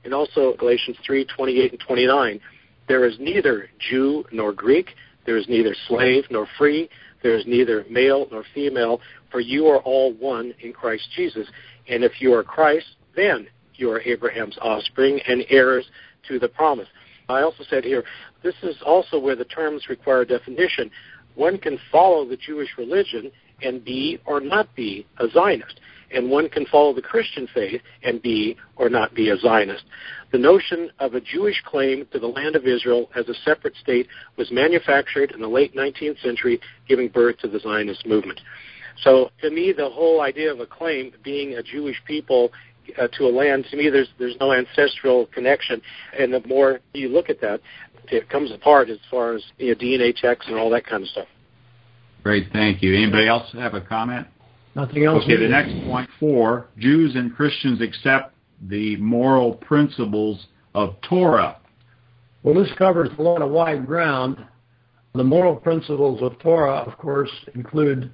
And 0.03 0.13
also 0.13 0.55
Galatians 0.57 0.97
3:28 1.07 1.71
and 1.71 1.79
29 1.79 2.39
there 2.87 3.05
is 3.05 3.17
neither 3.19 3.69
Jew 3.79 4.25
nor 4.31 4.51
Greek 4.53 4.95
there 5.25 5.37
is 5.37 5.47
neither 5.47 5.75
slave 5.87 6.25
nor 6.29 6.47
free 6.57 6.89
there 7.23 7.35
is 7.35 7.45
neither 7.47 7.85
male 7.89 8.27
nor 8.29 8.43
female, 8.53 9.01
for 9.31 9.39
you 9.39 9.67
are 9.67 9.79
all 9.79 10.13
one 10.13 10.53
in 10.59 10.73
Christ 10.73 11.07
Jesus. 11.15 11.47
And 11.87 12.03
if 12.03 12.21
you 12.21 12.33
are 12.33 12.43
Christ, 12.43 12.85
then 13.15 13.47
you 13.75 13.89
are 13.91 14.01
Abraham's 14.01 14.57
offspring 14.61 15.19
and 15.27 15.45
heirs 15.49 15.85
to 16.27 16.37
the 16.37 16.49
promise. 16.49 16.87
I 17.29 17.41
also 17.41 17.63
said 17.69 17.85
here, 17.85 18.03
this 18.43 18.55
is 18.61 18.75
also 18.85 19.17
where 19.17 19.37
the 19.37 19.45
terms 19.45 19.87
require 19.89 20.25
definition. 20.25 20.91
One 21.35 21.57
can 21.57 21.79
follow 21.91 22.27
the 22.27 22.37
Jewish 22.37 22.69
religion 22.77 23.31
and 23.63 23.83
be 23.83 24.19
or 24.25 24.39
not 24.39 24.73
be 24.75 25.05
a 25.19 25.27
Zionist 25.29 25.79
and 26.13 26.29
one 26.29 26.49
can 26.49 26.65
follow 26.67 26.93
the 26.93 27.01
Christian 27.01 27.47
faith 27.53 27.81
and 28.03 28.21
be 28.21 28.55
or 28.75 28.89
not 28.89 29.13
be 29.13 29.29
a 29.29 29.37
Zionist. 29.37 29.83
The 30.31 30.37
notion 30.37 30.89
of 30.99 31.13
a 31.13 31.21
Jewish 31.21 31.61
claim 31.65 32.07
to 32.11 32.19
the 32.19 32.27
land 32.27 32.55
of 32.55 32.65
Israel 32.65 33.09
as 33.15 33.27
a 33.27 33.33
separate 33.45 33.75
state 33.75 34.07
was 34.37 34.51
manufactured 34.51 35.31
in 35.31 35.41
the 35.41 35.47
late 35.47 35.75
19th 35.75 36.21
century, 36.21 36.59
giving 36.87 37.09
birth 37.09 37.37
to 37.39 37.47
the 37.47 37.59
Zionist 37.59 38.05
movement. 38.05 38.39
So, 39.03 39.31
to 39.41 39.49
me, 39.49 39.73
the 39.75 39.89
whole 39.89 40.21
idea 40.21 40.51
of 40.51 40.59
a 40.59 40.65
claim 40.65 41.13
being 41.23 41.55
a 41.55 41.63
Jewish 41.63 42.01
people 42.05 42.51
uh, 42.99 43.07
to 43.17 43.23
a 43.25 43.31
land, 43.31 43.65
to 43.71 43.77
me, 43.77 43.89
there's 43.89 44.09
there's 44.19 44.35
no 44.39 44.53
ancestral 44.53 45.27
connection. 45.27 45.81
And 46.17 46.33
the 46.33 46.45
more 46.47 46.79
you 46.93 47.09
look 47.09 47.29
at 47.29 47.41
that, 47.41 47.59
it 48.11 48.29
comes 48.29 48.51
apart 48.51 48.89
as 48.89 48.99
far 49.09 49.33
as 49.33 49.43
you 49.57 49.69
know, 49.69 49.75
DNA 49.75 50.15
checks 50.15 50.45
and 50.47 50.57
all 50.57 50.69
that 50.71 50.85
kind 50.85 51.01
of 51.01 51.09
stuff. 51.09 51.27
Great, 52.23 52.47
thank 52.53 52.81
you. 52.81 52.95
Anybody 52.95 53.27
else 53.27 53.51
have 53.53 53.73
a 53.73 53.81
comment? 53.81 54.27
Nothing 54.75 55.05
else. 55.05 55.23
Okay, 55.23 55.37
the 55.37 55.47
next 55.47 55.73
point 55.85 56.09
four 56.19 56.67
Jews 56.77 57.15
and 57.15 57.35
Christians 57.35 57.81
accept 57.81 58.33
the 58.61 58.95
moral 58.97 59.55
principles 59.55 60.47
of 60.73 60.95
Torah. 61.01 61.57
Well, 62.41 62.55
this 62.55 62.71
covers 62.77 63.09
a 63.17 63.21
lot 63.21 63.41
of 63.41 63.51
wide 63.51 63.85
ground. 63.85 64.37
The 65.13 65.23
moral 65.23 65.55
principles 65.55 66.21
of 66.21 66.39
Torah, 66.39 66.77
of 66.77 66.97
course, 66.97 67.29
include 67.55 68.11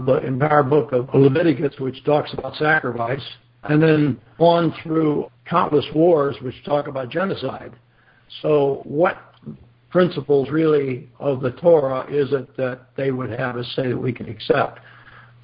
the 0.00 0.16
entire 0.26 0.62
book 0.62 0.92
of 0.92 1.08
Leviticus, 1.14 1.78
which 1.78 2.02
talks 2.04 2.32
about 2.32 2.56
sacrifice, 2.56 3.22
and 3.64 3.82
then 3.82 4.20
on 4.38 4.74
through 4.82 5.30
countless 5.48 5.86
wars, 5.94 6.36
which 6.42 6.54
talk 6.64 6.88
about 6.88 7.10
genocide. 7.10 7.72
So, 8.40 8.80
what 8.84 9.31
principles 9.92 10.48
really 10.50 11.08
of 11.20 11.42
the 11.42 11.52
Torah 11.52 12.06
is 12.10 12.32
it 12.32 12.56
that 12.56 12.88
they 12.96 13.12
would 13.12 13.30
have 13.30 13.56
us 13.56 13.70
say 13.76 13.88
that 13.88 13.96
we 13.96 14.12
can 14.12 14.28
accept? 14.28 14.80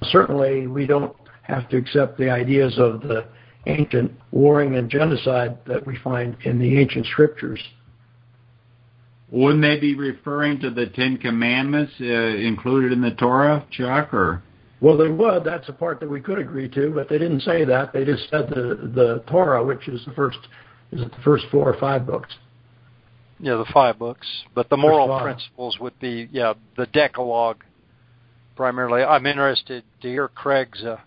Certainly, 0.03 0.67
we 0.67 0.87
don't 0.87 1.15
have 1.43 1.69
to 1.69 1.77
accept 1.77 2.17
the 2.17 2.29
ideas 2.29 2.77
of 2.79 3.01
the 3.01 3.25
ancient 3.67 4.11
warring 4.31 4.75
and 4.75 4.89
genocide 4.89 5.59
that 5.67 5.85
we 5.85 5.97
find 5.97 6.35
in 6.45 6.57
the 6.57 6.79
ancient 6.79 7.05
scriptures. 7.05 7.61
Wouldn't 9.31 9.61
they 9.61 9.79
be 9.79 9.95
referring 9.95 10.59
to 10.61 10.71
the 10.71 10.87
Ten 10.87 11.17
Commandments 11.17 11.93
uh, 12.01 12.05
included 12.05 12.91
in 12.91 13.01
the 13.01 13.11
Torah, 13.11 13.65
Chuck? 13.69 14.11
Or 14.13 14.41
well, 14.81 14.97
they 14.97 15.09
would. 15.09 15.43
That's 15.43 15.69
a 15.69 15.73
part 15.73 15.99
that 15.99 16.09
we 16.09 16.21
could 16.21 16.39
agree 16.39 16.69
to, 16.69 16.89
but 16.89 17.07
they 17.07 17.19
didn't 17.19 17.41
say 17.41 17.65
that. 17.65 17.93
They 17.93 18.03
just 18.03 18.27
said 18.31 18.49
the 18.49 18.89
the 18.95 19.23
Torah, 19.29 19.63
which 19.63 19.87
is 19.87 20.03
the 20.05 20.13
first 20.13 20.39
is 20.91 21.01
it 21.01 21.11
the 21.11 21.21
first 21.23 21.45
four 21.51 21.71
or 21.71 21.79
five 21.79 22.07
books. 22.07 22.33
Yeah, 23.41 23.55
the 23.55 23.65
five 23.73 23.97
books, 23.97 24.27
but 24.53 24.69
the 24.69 24.77
moral 24.77 25.19
principles 25.21 25.79
would 25.79 25.97
be 25.99 26.27
yeah 26.31 26.53
the 26.75 26.87
Decalogue 26.87 27.63
primarily. 28.55 29.03
I'm 29.03 29.25
interested 29.25 29.83
to 30.01 30.07
hear 30.09 30.27
Craig's 30.27 30.83
uh, 30.83 30.97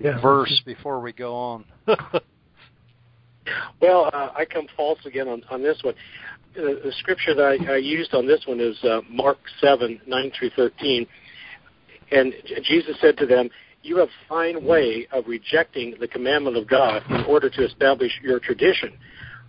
yeah. 0.00 0.20
verse 0.20 0.60
before 0.66 1.00
we 1.00 1.12
go 1.12 1.34
on. 1.34 1.64
well, 3.80 4.10
uh, 4.12 4.30
I 4.36 4.44
come 4.44 4.66
false 4.76 4.98
again 5.06 5.28
on, 5.28 5.42
on 5.50 5.62
this 5.62 5.78
one. 5.82 5.94
Uh, 6.56 6.82
the 6.84 6.92
scripture 6.98 7.34
that 7.34 7.44
I, 7.68 7.74
I 7.74 7.76
used 7.76 8.14
on 8.14 8.26
this 8.26 8.40
one 8.46 8.58
is 8.60 8.76
uh, 8.82 9.00
Mark 9.08 9.38
7, 9.60 10.00
9 10.06 10.32
through 10.38 10.50
13. 10.56 11.06
And 12.10 12.32
Jesus 12.64 12.96
said 13.00 13.16
to 13.18 13.26
them, 13.26 13.48
You 13.82 13.98
have 13.98 14.08
fine 14.28 14.64
way 14.64 15.06
of 15.12 15.28
rejecting 15.28 15.94
the 16.00 16.08
commandment 16.08 16.56
of 16.56 16.66
God 16.66 17.02
in 17.10 17.24
order 17.24 17.50
to 17.50 17.64
establish 17.64 18.12
your 18.22 18.40
tradition. 18.40 18.92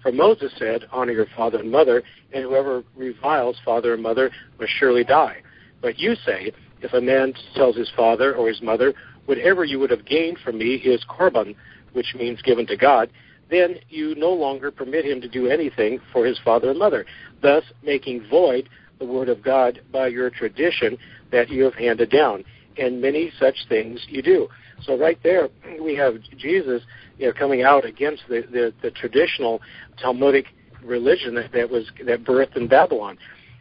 For 0.02 0.12
Moses 0.12 0.52
said, 0.58 0.86
Honor 0.92 1.12
your 1.12 1.28
father 1.36 1.60
and 1.60 1.72
mother, 1.72 2.04
and 2.32 2.44
whoever 2.44 2.84
reviles 2.96 3.58
father 3.66 3.94
and 3.94 4.04
mother 4.04 4.32
must 4.60 4.72
surely 4.80 5.04
die. 5.04 5.38
But 5.82 6.00
you 6.00 6.16
say, 6.26 6.52
if 6.82 6.94
a 6.94 7.02
man 7.02 7.34
tells 7.56 7.76
his 7.76 7.92
father 7.96 8.36
or 8.36 8.48
his 8.48 8.62
mother, 8.62 8.94
whatever 9.26 9.66
you 9.66 9.80
would 9.80 9.92
have 9.92 10.06
gained 10.06 10.38
from 10.44 10.58
me 10.58 10.76
is 10.76 11.04
korban, 11.10 11.56
which 11.94 12.16
means 12.16 12.42
given 12.42 12.66
to 12.68 12.78
God, 12.78 13.10
then 13.50 13.76
you 13.90 14.16
no 14.16 14.32
longer 14.32 14.72
permit 14.72 15.06
him 15.06 15.22
to 15.22 15.28
do 15.28 15.48
anything 15.48 16.00
for 16.14 16.26
his 16.26 16.40
father 16.44 16.70
and 16.70 16.80
mother, 16.80 17.06
thus 17.42 17.64
making 17.84 18.28
void 18.30 18.70
the 19.00 19.06
word 19.06 19.30
of 19.30 19.44
God 19.44 19.82
by 19.92 20.08
your 20.08 20.30
tradition 20.30 20.98
that 21.32 21.50
you 21.50 21.64
have 21.64 21.74
handed 21.74 22.10
down. 22.12 22.44
And 22.78 23.02
many 23.02 23.32
such 23.40 23.56
things 23.68 24.06
you 24.08 24.22
do. 24.22 24.48
So 24.84 24.98
right 24.98 25.20
there, 25.24 25.50
we 25.82 25.96
have 25.96 26.16
Jesus 26.38 26.84
you 27.18 27.28
know, 27.28 27.34
coming 27.34 27.64
out 27.64 27.86
against 27.86 28.24
the, 28.30 28.42
the, 28.52 28.74
the 28.82 28.92
traditional 28.92 29.62
Talmudic 30.02 30.46
religion 30.84 31.36
that, 31.36 31.52
that 31.52 31.70
was 31.70 31.92
that 32.06 32.24
birthed 32.24 32.56
in 32.56 32.68
Babylon. 32.68 33.18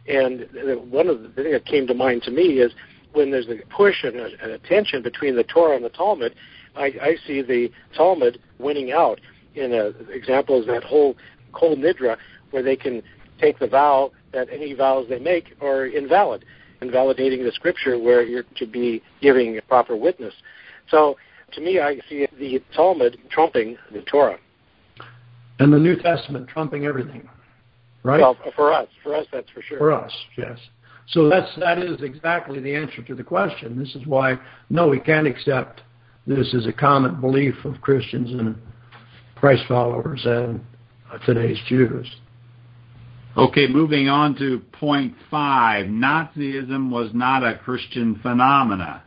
And 0.07 0.47
one 0.89 1.07
of 1.07 1.21
the 1.21 1.29
things 1.29 1.51
that 1.51 1.65
came 1.65 1.85
to 1.87 1.93
mind 1.93 2.23
to 2.23 2.31
me 2.31 2.59
is 2.59 2.71
when 3.13 3.31
there's 3.31 3.47
a 3.47 3.57
push 3.75 4.03
and 4.03 4.15
a, 4.15 4.25
and 4.41 4.51
a 4.51 4.59
tension 4.59 5.01
between 5.01 5.35
the 5.35 5.43
Torah 5.43 5.75
and 5.75 5.85
the 5.85 5.89
Talmud, 5.89 6.35
I, 6.75 6.85
I 7.01 7.15
see 7.27 7.41
the 7.41 7.69
Talmud 7.95 8.39
winning 8.59 8.91
out. 8.91 9.19
In 9.55 9.73
an 9.73 9.95
uh, 9.99 10.11
example 10.11 10.59
is 10.59 10.67
that 10.67 10.83
whole 10.83 11.15
Kol 11.53 11.75
Nidre, 11.75 12.17
where 12.51 12.63
they 12.63 12.75
can 12.75 13.01
take 13.39 13.59
the 13.59 13.67
vow 13.67 14.11
that 14.31 14.47
any 14.51 14.73
vows 14.73 15.07
they 15.09 15.19
make 15.19 15.55
are 15.61 15.85
invalid, 15.87 16.45
invalidating 16.81 17.43
the 17.43 17.51
scripture 17.51 17.97
where 17.97 18.21
you're 18.21 18.43
to 18.57 18.65
be 18.65 19.01
giving 19.21 19.57
a 19.57 19.61
proper 19.63 19.95
witness. 19.95 20.33
So 20.89 21.17
to 21.53 21.61
me, 21.61 21.79
I 21.79 21.99
see 22.09 22.27
the 22.37 22.61
Talmud 22.75 23.17
trumping 23.29 23.77
the 23.91 24.01
Torah. 24.01 24.37
And 25.59 25.73
the 25.73 25.79
New 25.79 25.95
Testament 25.95 26.47
trumping 26.47 26.85
everything, 26.85 27.27
right? 28.03 28.21
Well, 28.21 28.37
for 28.55 28.71
us, 28.71 28.87
for 29.03 29.15
us, 29.15 29.25
that's 29.31 29.49
for 29.49 29.61
sure. 29.61 29.77
For 29.77 29.91
us, 29.91 30.13
yes. 30.37 30.57
So 31.07 31.27
that's 31.27 31.49
that 31.59 31.79
is 31.79 32.01
exactly 32.01 32.59
the 32.59 32.75
answer 32.75 33.01
to 33.01 33.15
the 33.15 33.23
question. 33.23 33.77
This 33.77 33.95
is 33.95 34.05
why 34.05 34.39
no, 34.69 34.87
we 34.87 34.99
can't 34.99 35.27
accept 35.27 35.81
this 36.27 36.53
as 36.53 36.67
a 36.67 36.71
common 36.71 37.19
belief 37.19 37.55
of 37.65 37.81
Christians 37.81 38.31
and 38.31 38.55
Christ 39.35 39.63
followers 39.67 40.21
and 40.25 40.61
today's 41.25 41.57
Jews. 41.67 42.07
Okay, 43.35 43.67
moving 43.67 44.07
on 44.07 44.35
to 44.35 44.59
point 44.71 45.13
five. 45.31 45.87
Nazism 45.87 46.89
was 46.89 47.09
not 47.13 47.43
a 47.43 47.57
Christian 47.57 48.19
phenomena. 48.21 49.03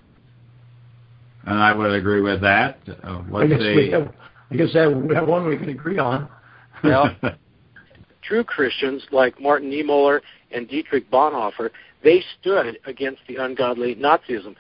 And 1.45 1.59
I 1.59 1.73
would 1.73 1.93
agree 1.93 2.21
with 2.21 2.41
that. 2.43 2.79
Uh, 3.03 3.23
I 3.35 3.47
guess, 3.47 3.59
we 3.61 3.91
have, 3.91 4.15
I 4.51 4.57
guess 4.57 4.73
that 4.75 4.95
we 4.95 5.15
have 5.15 5.27
one 5.27 5.47
we 5.47 5.57
can 5.57 5.71
agree 5.71 5.99
on. 5.99 6.29
Yeah. 6.85 7.15
True 8.23 8.45
Christians 8.45 9.05
like 9.11 9.41
Martin 9.41 9.71
Niemöller 9.71 10.21
and 10.53 10.69
Dietrich 10.69 11.11
Bonhoeffer 11.11 11.71
they 12.03 12.23
stood 12.41 12.79
against 12.87 13.21
the 13.29 13.37
ungodly 13.37 13.95
Nazism. 13.95 14.57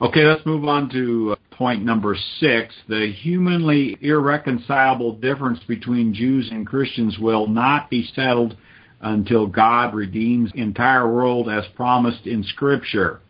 Okay, 0.00 0.24
let's 0.24 0.44
move 0.44 0.66
on 0.66 0.90
to 0.90 1.32
uh, 1.32 1.56
point 1.56 1.82
number 1.82 2.14
six. 2.38 2.74
The 2.88 3.12
humanly 3.12 3.96
irreconcilable 4.02 5.12
difference 5.14 5.60
between 5.66 6.12
Jews 6.12 6.50
and 6.50 6.66
Christians 6.66 7.18
will 7.18 7.46
not 7.46 7.88
be 7.88 8.06
settled 8.14 8.56
until 9.00 9.46
God 9.46 9.94
redeems 9.94 10.52
the 10.52 10.60
entire 10.60 11.10
world 11.10 11.48
as 11.48 11.64
promised 11.74 12.26
in 12.26 12.44
Scripture. 12.44 13.20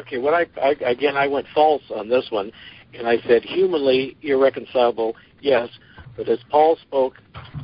Okay, 0.00 0.18
what 0.18 0.34
I, 0.34 0.46
I 0.60 0.90
again 0.90 1.16
I 1.16 1.26
went 1.26 1.46
false 1.54 1.82
on 1.94 2.08
this 2.08 2.26
one, 2.30 2.50
and 2.94 3.06
I 3.06 3.18
said 3.26 3.42
humanly 3.42 4.16
irreconcilable, 4.22 5.14
yes, 5.40 5.68
but 6.16 6.28
as 6.28 6.38
Paul 6.50 6.76
spoke 6.82 7.14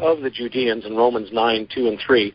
of 0.01 0.21
the 0.21 0.31
Judeans 0.31 0.85
in 0.85 0.97
Romans 0.97 1.31
nine 1.33 1.67
two 1.75 1.89
and 1.89 1.99
three, 2.05 2.33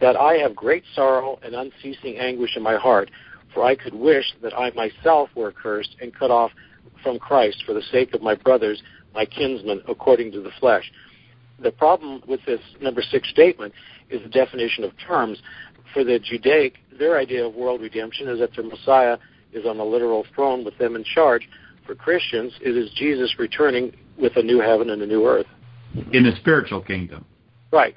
that 0.00 0.16
I 0.16 0.34
have 0.34 0.54
great 0.54 0.84
sorrow 0.94 1.38
and 1.42 1.54
unceasing 1.54 2.18
anguish 2.18 2.56
in 2.56 2.62
my 2.62 2.76
heart, 2.76 3.10
for 3.54 3.64
I 3.64 3.74
could 3.74 3.94
wish 3.94 4.26
that 4.42 4.52
I 4.56 4.70
myself 4.72 5.30
were 5.34 5.48
accursed 5.48 5.96
and 6.00 6.14
cut 6.14 6.30
off 6.30 6.50
from 7.02 7.18
Christ 7.18 7.62
for 7.66 7.72
the 7.72 7.82
sake 7.90 8.14
of 8.14 8.22
my 8.22 8.34
brothers, 8.34 8.82
my 9.14 9.24
kinsmen, 9.24 9.80
according 9.88 10.32
to 10.32 10.42
the 10.42 10.50
flesh. 10.60 10.90
The 11.58 11.70
problem 11.70 12.22
with 12.26 12.40
this 12.46 12.60
number 12.80 13.02
six 13.02 13.28
statement 13.30 13.72
is 14.10 14.22
the 14.22 14.28
definition 14.28 14.84
of 14.84 14.92
terms. 15.06 15.38
For 15.92 16.04
the 16.04 16.18
Judaic, 16.18 16.74
their 16.98 17.18
idea 17.18 17.46
of 17.46 17.54
world 17.54 17.80
redemption 17.80 18.28
is 18.28 18.38
that 18.40 18.50
their 18.54 18.64
Messiah 18.64 19.18
is 19.52 19.64
on 19.66 19.78
a 19.78 19.84
literal 19.84 20.26
throne 20.34 20.64
with 20.64 20.76
them 20.78 20.96
in 20.96 21.04
charge. 21.04 21.48
For 21.86 21.94
Christians, 21.94 22.52
it 22.60 22.76
is 22.76 22.90
Jesus 22.94 23.38
returning 23.38 23.96
with 24.18 24.36
a 24.36 24.42
new 24.42 24.60
heaven 24.60 24.90
and 24.90 25.00
a 25.02 25.06
new 25.06 25.26
earth. 25.26 25.46
In 26.12 26.24
the 26.24 26.32
spiritual 26.40 26.82
kingdom. 26.82 27.24
Right. 27.72 27.96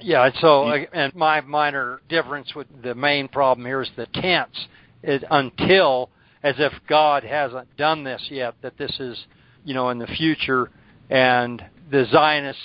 Yeah, 0.00 0.30
so 0.40 0.70
and 0.70 1.14
my 1.14 1.40
minor 1.40 2.00
difference 2.08 2.54
with 2.54 2.66
the 2.82 2.94
main 2.94 3.28
problem 3.28 3.66
here 3.66 3.82
is 3.82 3.90
the 3.96 4.06
tense. 4.06 4.68
It, 5.02 5.24
until 5.30 6.10
as 6.42 6.54
if 6.58 6.72
God 6.88 7.24
hasn't 7.24 7.76
done 7.76 8.04
this 8.04 8.26
yet, 8.30 8.54
that 8.62 8.78
this 8.78 8.98
is, 8.98 9.26
you 9.64 9.74
know, 9.74 9.90
in 9.90 9.98
the 9.98 10.06
future, 10.06 10.70
and 11.10 11.62
the 11.90 12.06
Zionists 12.10 12.62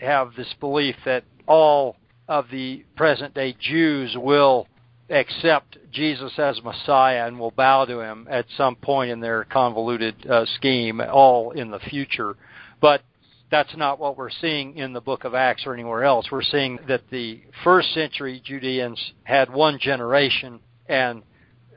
have 0.00 0.32
this 0.36 0.52
belief 0.60 0.96
that 1.04 1.24
all 1.46 1.96
of 2.28 2.46
the 2.50 2.84
present 2.96 3.34
day 3.34 3.56
Jews 3.58 4.16
will 4.18 4.66
accept 5.10 5.76
Jesus 5.92 6.32
as 6.38 6.62
Messiah 6.62 7.26
and 7.26 7.38
will 7.38 7.50
bow 7.50 7.84
to 7.84 8.00
him 8.00 8.26
at 8.30 8.46
some 8.56 8.76
point 8.76 9.10
in 9.10 9.20
their 9.20 9.44
convoluted 9.44 10.26
uh, 10.26 10.46
scheme, 10.56 11.00
all 11.00 11.50
in 11.50 11.70
the 11.70 11.78
future. 11.78 12.36
But 12.80 13.02
that's 13.50 13.76
not 13.76 13.98
what 13.98 14.16
we're 14.16 14.30
seeing 14.30 14.76
in 14.76 14.92
the 14.92 15.00
book 15.00 15.24
of 15.24 15.34
Acts 15.34 15.64
or 15.66 15.74
anywhere 15.74 16.04
else. 16.04 16.26
We're 16.32 16.42
seeing 16.42 16.78
that 16.88 17.02
the 17.10 17.40
first 17.62 17.92
century 17.92 18.40
Judeans 18.44 19.12
had 19.24 19.52
one 19.52 19.78
generation 19.78 20.60
and 20.88 21.22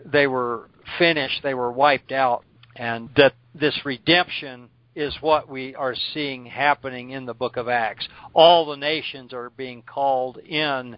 they 0.05 0.27
were 0.27 0.69
finished, 0.97 1.41
they 1.43 1.53
were 1.53 1.71
wiped 1.71 2.12
out, 2.12 2.45
and 2.75 3.09
that 3.17 3.33
this 3.53 3.77
redemption 3.86 4.69
is 4.98 5.16
what 5.22 5.48
we 5.48 5.75
are 5.75 5.94
seeing 6.13 6.48
happening 6.48 7.12
in 7.12 7.27
the 7.27 7.34
book 7.34 7.56
of 7.56 7.70
Acts. 7.70 8.08
All 8.34 8.66
the 8.66 8.75
nations 8.75 9.32
are 9.32 9.51
being 9.51 9.84
called 9.84 10.38
in 10.39 10.98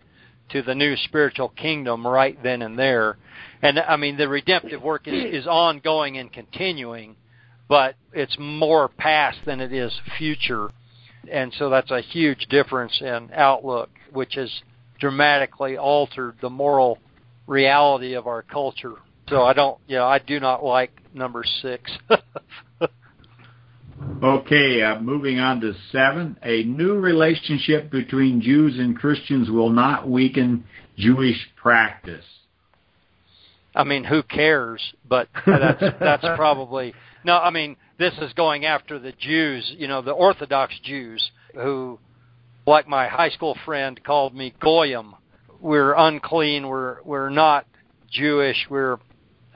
to 0.51 0.62
the 0.62 0.74
new 0.74 0.96
spiritual 0.96 1.50
kingdom 1.50 2.08
right 2.08 2.41
then 2.41 2.62
and 2.62 2.79
there. 2.79 3.18
And 3.62 3.77
I 3.77 3.98
mean, 3.98 4.15
the 4.15 4.29
redemptive 4.29 4.82
work 4.82 5.06
is, 5.06 5.41
is 5.41 5.48
ongoing 5.48 6.18
and 6.18 6.32
continuing, 6.32 7.18
but 7.68 7.96
it's 8.13 8.38
more 8.39 8.88
past 8.88 9.39
than 9.46 9.60
it 9.60 9.74
is 9.74 9.94
future. 10.18 10.70
And 11.29 11.53
so 11.60 11.70
that's 11.70 11.91
a 11.91 12.00
huge 12.00 12.48
difference 12.50 13.01
in 13.01 13.32
outlook, 13.34 13.89
which 14.13 14.36
has 14.36 14.50
dramatically 15.01 15.77
altered 15.77 16.38
the 16.41 16.50
moral 16.50 17.00
reality 17.48 18.13
of 18.13 18.27
our 18.27 18.44
culture. 18.44 18.96
So 19.27 19.44
I 19.44 19.51
don't, 19.51 19.77
you 19.88 19.98
know, 19.98 20.08
I 20.08 20.20
do 20.20 20.39
not 20.39 20.63
like 20.63 20.91
number 21.13 21.44
six. 21.62 21.91
okay, 24.24 24.82
uh, 24.82 25.00
moving 25.00 25.39
on 25.39 25.62
to 25.62 25.74
seven. 25.91 26.38
A 26.44 26.63
new 26.63 26.96
relationship 26.96 27.89
between 27.91 28.41
Jews 28.41 28.77
and 28.77 28.98
Christians 28.98 29.50
will 29.50 29.70
not 29.70 30.10
weaken 30.10 30.65
Jewish 30.98 31.50
practice. 31.56 32.25
I 33.75 33.84
mean, 33.84 34.03
who 34.03 34.24
cares? 34.24 34.82
But 35.08 35.29
that's 35.46 35.82
that's 36.00 36.25
probably 36.36 36.94
no. 37.24 37.38
I 37.38 37.50
mean, 37.50 37.77
this 37.98 38.13
is 38.22 38.34
going 38.34 38.65
after 38.65 39.00
the 39.00 39.13
Jews, 39.13 39.73
you 39.78 39.88
know, 39.88 40.02
the 40.02 40.12
Orthodox 40.12 40.73
Jews 40.84 41.32
who, 41.54 42.00
like 42.65 42.88
my 42.88 43.08
high 43.08 43.30
school 43.30 43.58
friend 43.65 44.02
called 44.04 44.34
me 44.34 44.54
goyim. 44.60 45.15
We're 45.62 45.93
unclean. 45.93 46.67
We're 46.67 47.02
we're 47.04 47.30
not 47.30 47.65
Jewish. 48.12 48.67
We're 48.69 48.97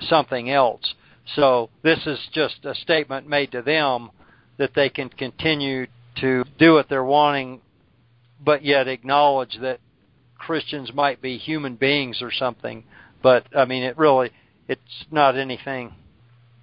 something 0.02 0.50
else. 0.50 0.94
So 1.36 1.70
this 1.84 2.06
is 2.06 2.20
just 2.34 2.66
a 2.66 2.76
statement 2.76 3.28
made 3.28 3.52
to 3.54 3.62
them 3.62 4.10
that 4.58 4.72
they 4.76 4.90
can 4.90 5.10
continue 5.10 5.88
to 6.22 6.44
do 6.60 6.74
what 6.74 6.90
they're 6.90 7.04
wanting, 7.04 7.62
but 8.44 8.64
yet 8.64 8.88
acknowledge 8.88 9.58
that 9.62 9.80
Christians 10.38 10.94
might 10.94 11.22
be 11.22 11.38
human 11.38 11.76
beings 11.76 12.22
or 12.22 12.32
something. 12.32 12.84
But 13.22 13.46
I 13.56 13.66
mean, 13.66 13.84
it 13.84 13.98
really, 13.98 14.32
it's 14.68 15.06
not 15.12 15.38
anything 15.38 15.94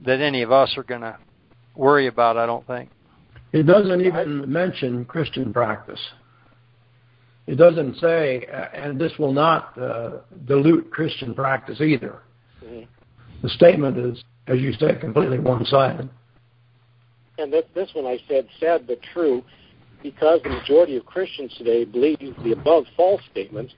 that 0.02 0.20
any 0.20 0.42
of 0.42 0.52
us 0.52 0.76
are 0.76 0.82
going 0.82 1.00
to 1.00 1.18
worry 1.74 2.06
about. 2.06 2.36
I 2.36 2.46
don't 2.46 2.66
think. 2.66 2.90
It 3.52 3.64
doesn't 3.64 4.00
even 4.02 4.50
mention 4.50 5.04
Christian 5.04 5.52
practice. 5.52 6.00
It 7.46 7.56
doesn't 7.56 7.96
say, 7.96 8.46
and 8.74 9.00
this 9.00 9.12
will 9.18 9.32
not 9.32 9.76
uh, 9.76 10.18
dilute 10.44 10.90
Christian 10.90 11.34
practice 11.34 11.80
either. 11.80 12.22
Mm-hmm. 12.64 12.84
The 13.42 13.48
statement 13.48 13.98
is, 13.98 14.22
as 14.46 14.60
you 14.60 14.72
said, 14.74 15.00
completely 15.00 15.40
one-sided. 15.40 16.08
And 17.40 17.52
this, 17.52 17.64
this 17.74 17.88
one 17.94 18.06
I 18.06 18.18
said 18.28 18.46
sad 18.58 18.86
but 18.86 18.98
true, 19.14 19.42
because 20.02 20.40
the 20.42 20.50
majority 20.50 20.96
of 20.96 21.06
Christians 21.06 21.54
today 21.56 21.84
believe 21.84 22.34
the 22.44 22.52
above 22.52 22.84
false 22.96 23.22
statements 23.30 23.72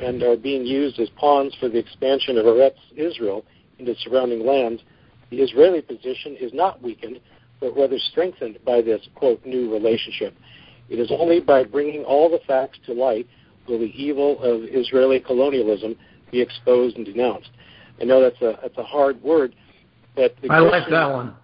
and 0.00 0.22
are 0.22 0.36
being 0.36 0.64
used 0.64 0.98
as 1.00 1.08
pawns 1.16 1.54
for 1.58 1.68
the 1.68 1.78
expansion 1.78 2.38
of 2.38 2.46
Eretz 2.46 2.78
Israel 2.96 3.44
into 3.78 3.94
surrounding 3.96 4.46
lands. 4.46 4.82
The 5.30 5.38
Israeli 5.38 5.82
position 5.82 6.36
is 6.40 6.52
not 6.54 6.82
weakened, 6.82 7.20
but 7.60 7.76
rather 7.76 7.98
strengthened 7.98 8.58
by 8.64 8.80
this, 8.80 9.00
quote, 9.16 9.44
new 9.44 9.72
relationship. 9.72 10.34
It 10.88 10.98
is 11.00 11.10
only 11.10 11.40
by 11.40 11.64
bringing 11.64 12.04
all 12.04 12.30
the 12.30 12.40
facts 12.46 12.78
to 12.86 12.92
light 12.92 13.26
will 13.68 13.78
the 13.78 13.92
evil 14.00 14.42
of 14.42 14.62
Israeli 14.64 15.20
colonialism 15.20 15.96
be 16.30 16.40
exposed 16.40 16.96
and 16.96 17.04
denounced. 17.04 17.50
I 18.00 18.04
know 18.04 18.22
that's 18.22 18.40
a 18.40 18.58
that's 18.62 18.78
a 18.78 18.84
hard 18.84 19.20
word, 19.22 19.54
but 20.14 20.34
I 20.48 20.60
like 20.60 20.88
that 20.88 21.10
one. 21.10 21.34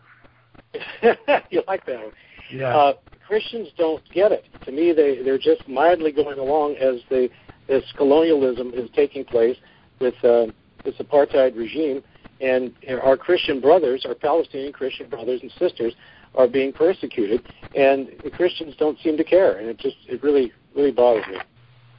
you 1.51 1.63
like 1.67 1.87
that 1.87 1.97
one? 1.97 2.13
Yeah. 2.51 2.77
Uh, 2.77 2.93
Christians 3.27 3.69
don't 3.79 4.03
get 4.13 4.33
it. 4.33 4.45
To 4.65 4.73
me, 4.73 4.93
they 4.93 5.23
they're 5.23 5.39
just 5.39 5.67
mildly 5.69 6.13
going 6.13 6.39
along 6.39 6.77
as 6.77 6.97
the 7.09 7.29
as 7.69 7.83
colonialism 7.97 8.73
is 8.75 8.91
taking 8.95 9.25
place 9.25 9.57
with 10.01 10.15
uh, 10.23 10.47
this 10.85 10.95
apartheid 10.97 11.57
regime, 11.57 12.03
and 12.41 12.73
our 13.03 13.17
Christian 13.17 13.61
brothers, 13.61 14.05
our 14.07 14.15
Palestinian 14.15 14.73
Christian 14.73 15.09
brothers 15.09 15.41
and 15.43 15.51
sisters, 15.59 15.95
are 16.35 16.49
being 16.49 16.73
persecuted, 16.73 17.43
and 17.75 18.09
the 18.23 18.31
Christians 18.31 18.75
don't 18.79 18.99
seem 19.03 19.17
to 19.17 19.25
care, 19.25 19.59
and 19.59 19.69
it 19.69 19.79
just 19.79 19.97
it 20.07 20.23
really 20.23 20.53
really 20.77 20.93
bothers 20.93 21.27
me. 21.29 21.39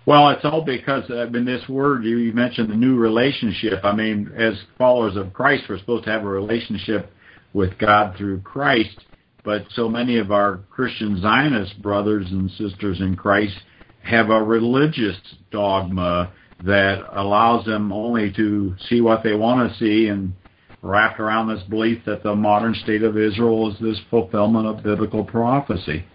Well, 0.05 0.29
it's 0.29 0.45
all 0.45 0.61
because 0.61 1.09
I 1.09 1.25
mean 1.25 1.45
this 1.45 1.67
word 1.67 2.03
you 2.03 2.31
mentioned 2.33 2.69
the 2.69 2.75
new 2.75 2.97
relationship. 2.97 3.83
I 3.83 3.95
mean, 3.95 4.31
as 4.37 4.53
followers 4.77 5.15
of 5.15 5.33
Christ, 5.33 5.63
we're 5.67 5.79
supposed 5.79 6.03
to 6.05 6.11
have 6.11 6.23
a 6.23 6.27
relationship 6.27 7.11
with 7.55 7.77
God 7.77 8.17
through 8.17 8.41
Christ, 8.41 9.05
but 9.45 9.65
so 9.73 9.87
many 9.87 10.17
of 10.17 10.29
our 10.29 10.57
Christian 10.69 11.21
Zionist 11.21 11.81
brothers 11.81 12.27
and 12.29 12.51
sisters 12.51 12.99
in 12.99 13.15
Christ 13.15 13.55
have 14.03 14.29
a 14.29 14.43
religious 14.43 15.15
dogma 15.51 16.33
that 16.65 17.01
allows 17.13 17.65
them 17.65 17.93
only 17.93 18.31
to 18.33 18.75
see 18.89 18.99
what 18.99 19.23
they 19.23 19.33
want 19.33 19.71
to 19.71 19.77
see 19.77 20.09
and 20.09 20.33
wrapped 20.81 21.19
around 21.21 21.47
this 21.47 21.63
belief 21.63 22.01
that 22.05 22.23
the 22.23 22.35
modern 22.35 22.75
state 22.75 23.03
of 23.03 23.17
Israel 23.17 23.71
is 23.71 23.79
this 23.79 24.01
fulfillment 24.09 24.67
of 24.67 24.83
biblical 24.83 25.23
prophecy. 25.23 26.05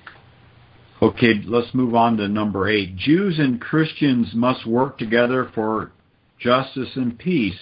Okay, 1.01 1.41
let's 1.47 1.73
move 1.73 1.95
on 1.95 2.19
to 2.19 2.29
number 2.29 2.69
eight. 2.69 2.97
Jews 2.97 3.39
and 3.39 3.59
Christians 3.59 4.29
must 4.35 4.67
work 4.67 4.99
together 4.99 5.51
for 5.55 5.91
justice 6.39 6.91
and 6.97 7.19
peace. 7.19 7.59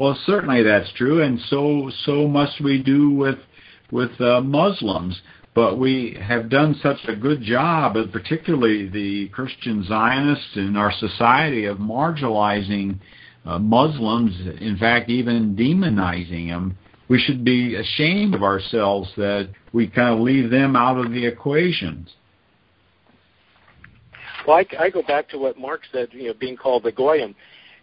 Well, 0.00 0.18
certainly 0.24 0.62
that's 0.62 0.90
true, 0.94 1.22
and 1.22 1.38
so 1.50 1.90
so 2.06 2.26
must 2.26 2.58
we 2.62 2.82
do 2.82 3.10
with 3.10 3.38
with 3.92 4.18
uh, 4.18 4.40
Muslims. 4.40 5.20
But 5.54 5.78
we 5.78 6.16
have 6.18 6.48
done 6.48 6.74
such 6.82 6.96
a 7.06 7.14
good 7.14 7.42
job, 7.42 7.96
particularly 8.10 8.88
the 8.88 9.28
Christian 9.28 9.84
Zionists 9.84 10.56
in 10.56 10.74
our 10.76 10.90
society, 10.90 11.66
of 11.66 11.76
marginalizing 11.76 12.98
uh, 13.44 13.58
Muslims. 13.58 14.34
In 14.62 14.78
fact, 14.78 15.10
even 15.10 15.54
demonizing 15.54 16.48
them. 16.48 16.78
We 17.08 17.18
should 17.18 17.44
be 17.44 17.74
ashamed 17.74 18.34
of 18.34 18.42
ourselves 18.42 19.10
that 19.16 19.50
we 19.74 19.88
kind 19.88 20.14
of 20.14 20.20
leave 20.20 20.48
them 20.48 20.76
out 20.76 20.96
of 20.96 21.10
the 21.10 21.26
equations. 21.26 22.08
Well, 24.46 24.56
I, 24.56 24.66
I 24.78 24.90
go 24.90 25.02
back 25.02 25.28
to 25.30 25.38
what 25.38 25.58
Mark 25.58 25.82
said, 25.92 26.08
you 26.12 26.28
know, 26.28 26.34
being 26.34 26.56
called 26.56 26.84
the 26.84 26.92
Goyim. 26.92 27.34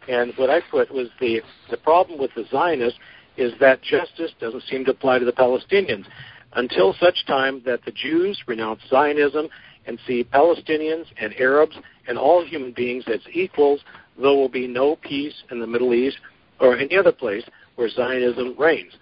And 0.08 0.34
what 0.38 0.50
I 0.50 0.62
put 0.62 0.92
was 0.92 1.08
the, 1.20 1.42
the 1.70 1.78
problem 1.78 2.20
with 2.20 2.32
the 2.36 2.46
Zionists 2.52 3.00
is 3.36 3.54
that 3.60 3.82
justice 3.82 4.32
doesn't 4.40 4.64
seem 4.64 4.86
to 4.86 4.92
apply 4.92 5.20
to 5.20 5.26
the 5.26 5.32
Palestinians 5.32 6.06
until 6.54 6.94
such 7.00 7.26
time 7.26 7.62
that 7.66 7.84
the 7.86 7.92
Jews 7.92 8.42
renounce 8.48 8.82
Zionism 8.90 9.50
and 9.86 10.00
see 10.08 10.24
Palestinians 10.24 11.06
and 11.20 11.34
Arabs 11.40 11.76
and 12.08 12.18
all 12.18 12.44
human 12.46 12.72
beings 12.72 13.04
as 13.08 13.20
equals, 13.32 13.82
there 14.20 14.30
will 14.30 14.50
be 14.50 14.68
no 14.68 14.96
peace 14.96 15.44
in 15.52 15.60
the 15.60 15.68
Middle 15.68 15.94
East 15.94 16.18
or 16.60 16.76
any 16.78 16.98
other 16.98 17.12
place 17.12 17.44
where 17.76 17.90
Zionism 17.90 18.56
reigns. 18.58 18.94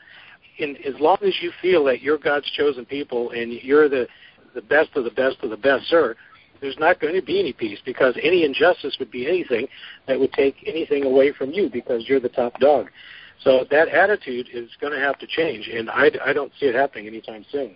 In, 0.57 0.75
as 0.85 0.99
long 0.99 1.17
as 1.21 1.33
you 1.41 1.51
feel 1.61 1.83
that 1.85 2.01
you're 2.01 2.17
God's 2.17 2.49
chosen 2.51 2.85
people 2.85 3.31
and 3.31 3.51
you're 3.51 3.89
the 3.89 4.07
the 4.53 4.61
best 4.61 4.95
of 4.95 5.03
the 5.03 5.11
best 5.11 5.35
of 5.43 5.49
the 5.49 5.57
best, 5.57 5.85
sir, 5.87 6.15
there's 6.61 6.77
not 6.79 6.99
going 6.99 7.15
to 7.15 7.21
be 7.21 7.39
any 7.39 7.53
peace 7.53 7.79
because 7.85 8.15
any 8.21 8.43
injustice 8.43 8.95
would 8.99 9.11
be 9.11 9.27
anything 9.27 9.67
that 10.07 10.19
would 10.19 10.33
take 10.33 10.55
anything 10.65 11.03
away 11.03 11.31
from 11.31 11.51
you 11.51 11.69
because 11.71 12.07
you're 12.07 12.19
the 12.19 12.29
top 12.29 12.59
dog. 12.59 12.89
So 13.43 13.65
that 13.69 13.89
attitude 13.89 14.47
is 14.53 14.69
going 14.79 14.93
to 14.93 14.99
have 14.99 15.19
to 15.19 15.27
change, 15.27 15.67
and 15.67 15.89
I, 15.89 16.09
I 16.25 16.33
don't 16.33 16.51
see 16.59 16.67
it 16.67 16.75
happening 16.75 17.07
anytime 17.07 17.45
soon. 17.51 17.75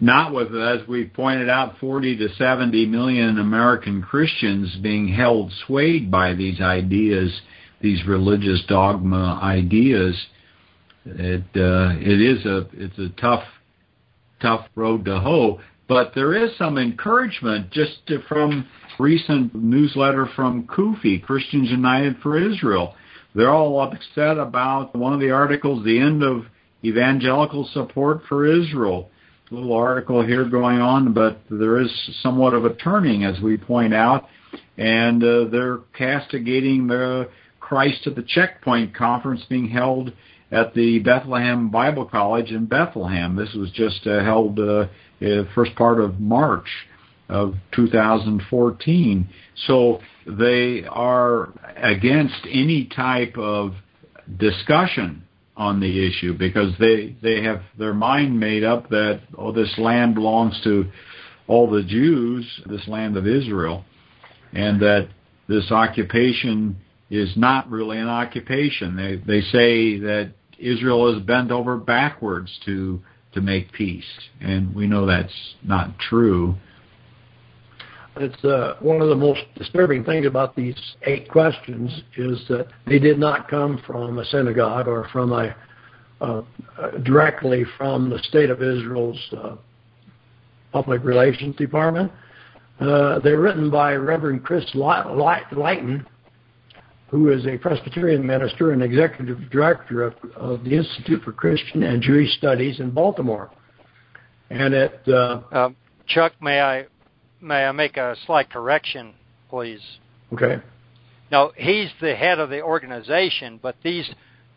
Not 0.00 0.34
with, 0.34 0.54
as 0.56 0.86
we 0.88 1.04
pointed 1.04 1.48
out, 1.48 1.78
40 1.78 2.16
to 2.16 2.28
70 2.30 2.86
million 2.86 3.38
American 3.38 4.02
Christians 4.02 4.76
being 4.82 5.06
held 5.06 5.52
swayed 5.66 6.10
by 6.10 6.34
these 6.34 6.60
ideas, 6.60 7.40
these 7.80 8.04
religious 8.06 8.64
dogma 8.66 9.38
ideas. 9.40 10.20
It 11.04 11.44
uh, 11.54 11.94
it 12.00 12.20
is 12.20 12.44
a 12.44 12.66
it's 12.72 12.98
a 12.98 13.10
tough 13.20 13.44
tough 14.40 14.66
road 14.74 15.04
to 15.04 15.20
hoe. 15.20 15.60
But 15.86 16.12
there 16.14 16.34
is 16.34 16.56
some 16.56 16.78
encouragement 16.78 17.70
just 17.70 18.10
from 18.28 18.66
recent 18.98 19.54
newsletter 19.54 20.26
from 20.34 20.66
CUFI, 20.66 21.22
Christians 21.22 21.70
United 21.70 22.16
for 22.22 22.38
Israel. 22.38 22.94
They're 23.34 23.50
all 23.50 23.80
upset 23.80 24.38
about 24.38 24.94
one 24.94 25.12
of 25.12 25.20
the 25.20 25.30
articles, 25.30 25.84
the 25.84 25.98
end 25.98 26.22
of 26.22 26.46
evangelical 26.84 27.68
support 27.72 28.20
for 28.28 28.46
Israel. 28.46 29.10
A 29.50 29.54
little 29.54 29.74
article 29.74 30.24
here 30.24 30.44
going 30.48 30.78
on, 30.78 31.12
but 31.12 31.40
there 31.50 31.78
is 31.78 31.90
somewhat 32.22 32.54
of 32.54 32.64
a 32.64 32.74
turning, 32.74 33.24
as 33.24 33.40
we 33.40 33.56
point 33.56 33.92
out, 33.92 34.26
and 34.78 35.22
uh, 35.22 35.44
they're 35.50 35.78
castigating 35.96 36.86
the 36.86 37.28
Christ 37.60 38.06
at 38.06 38.14
the 38.14 38.22
Checkpoint 38.22 38.94
conference 38.94 39.44
being 39.48 39.68
held 39.68 40.12
at 40.50 40.72
the 40.74 41.00
Bethlehem 41.00 41.68
Bible 41.70 42.04
College 42.04 42.50
in 42.50 42.66
Bethlehem. 42.66 43.36
This 43.36 43.52
was 43.54 43.70
just 43.72 44.06
uh, 44.06 44.22
held 44.22 44.58
uh, 44.60 44.86
uh, 45.24 45.44
first 45.54 45.74
part 45.74 46.00
of 46.00 46.20
March 46.20 46.68
of 47.28 47.54
2014. 47.74 49.28
So 49.66 50.00
they 50.26 50.84
are 50.88 51.52
against 51.76 52.46
any 52.50 52.86
type 52.94 53.36
of 53.38 53.74
discussion 54.38 55.24
on 55.56 55.80
the 55.80 56.06
issue 56.06 56.36
because 56.36 56.72
they 56.78 57.16
they 57.22 57.42
have 57.42 57.62
their 57.78 57.94
mind 57.94 58.38
made 58.38 58.64
up 58.64 58.88
that 58.90 59.20
oh 59.38 59.52
this 59.52 59.72
land 59.78 60.14
belongs 60.14 60.60
to 60.64 60.90
all 61.46 61.70
the 61.70 61.82
Jews, 61.82 62.46
this 62.66 62.88
land 62.88 63.16
of 63.16 63.26
Israel, 63.26 63.84
and 64.52 64.80
that 64.80 65.08
this 65.46 65.70
occupation 65.70 66.76
is 67.10 67.36
not 67.36 67.70
really 67.70 67.98
an 67.98 68.08
occupation. 68.08 68.96
They 68.96 69.16
they 69.16 69.40
say 69.42 69.98
that 70.00 70.32
Israel 70.58 71.14
is 71.16 71.22
bent 71.22 71.50
over 71.50 71.76
backwards 71.76 72.58
to 72.64 73.00
to 73.34 73.40
make 73.40 73.72
peace, 73.72 74.04
and 74.40 74.74
we 74.74 74.86
know 74.86 75.06
that's 75.06 75.54
not 75.62 75.98
true. 75.98 76.54
It's 78.16 78.44
uh, 78.44 78.76
one 78.80 79.00
of 79.00 79.08
the 79.08 79.16
most 79.16 79.40
disturbing 79.56 80.04
things 80.04 80.24
about 80.24 80.54
these 80.54 80.78
eight 81.02 81.28
questions 81.28 81.90
is 82.16 82.44
that 82.48 82.68
they 82.86 83.00
did 83.00 83.18
not 83.18 83.48
come 83.48 83.82
from 83.86 84.18
a 84.18 84.24
synagogue 84.24 84.86
or 84.86 85.08
from 85.12 85.32
a 85.32 85.54
uh, 86.20 86.42
directly 87.02 87.64
from 87.76 88.08
the 88.08 88.18
state 88.20 88.50
of 88.50 88.62
Israel's 88.62 89.18
uh, 89.36 89.56
public 90.72 91.02
relations 91.04 91.56
department. 91.56 92.10
Uh, 92.80 93.18
they're 93.18 93.40
written 93.40 93.70
by 93.70 93.94
Reverend 93.94 94.44
Chris 94.44 94.64
Leighton, 94.74 96.06
who 97.14 97.30
is 97.30 97.46
a 97.46 97.56
Presbyterian 97.56 98.26
minister 98.26 98.72
and 98.72 98.82
executive 98.82 99.38
director 99.48 100.02
of, 100.02 100.14
of 100.34 100.64
the 100.64 100.76
Institute 100.76 101.22
for 101.22 101.30
Christian 101.30 101.84
and 101.84 102.02
Jewish 102.02 102.36
Studies 102.38 102.80
in 102.80 102.90
Baltimore. 102.90 103.52
And 104.50 104.74
it. 104.74 105.00
Uh, 105.06 105.40
uh, 105.52 105.70
Chuck, 106.08 106.32
may 106.42 106.60
I 106.60 106.86
may 107.40 107.66
I 107.66 107.70
make 107.70 107.96
a 107.96 108.16
slight 108.26 108.50
correction, 108.50 109.14
please? 109.48 109.80
Okay. 110.32 110.60
Now 111.30 111.52
he's 111.56 111.88
the 112.00 112.16
head 112.16 112.40
of 112.40 112.50
the 112.50 112.62
organization, 112.62 113.60
but 113.62 113.76
these 113.84 114.10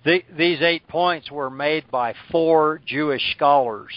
the, 0.03 0.23
these 0.35 0.59
eight 0.63 0.87
points 0.87 1.29
were 1.29 1.51
made 1.51 1.91
by 1.91 2.15
four 2.31 2.81
Jewish 2.87 3.35
scholars. 3.35 3.93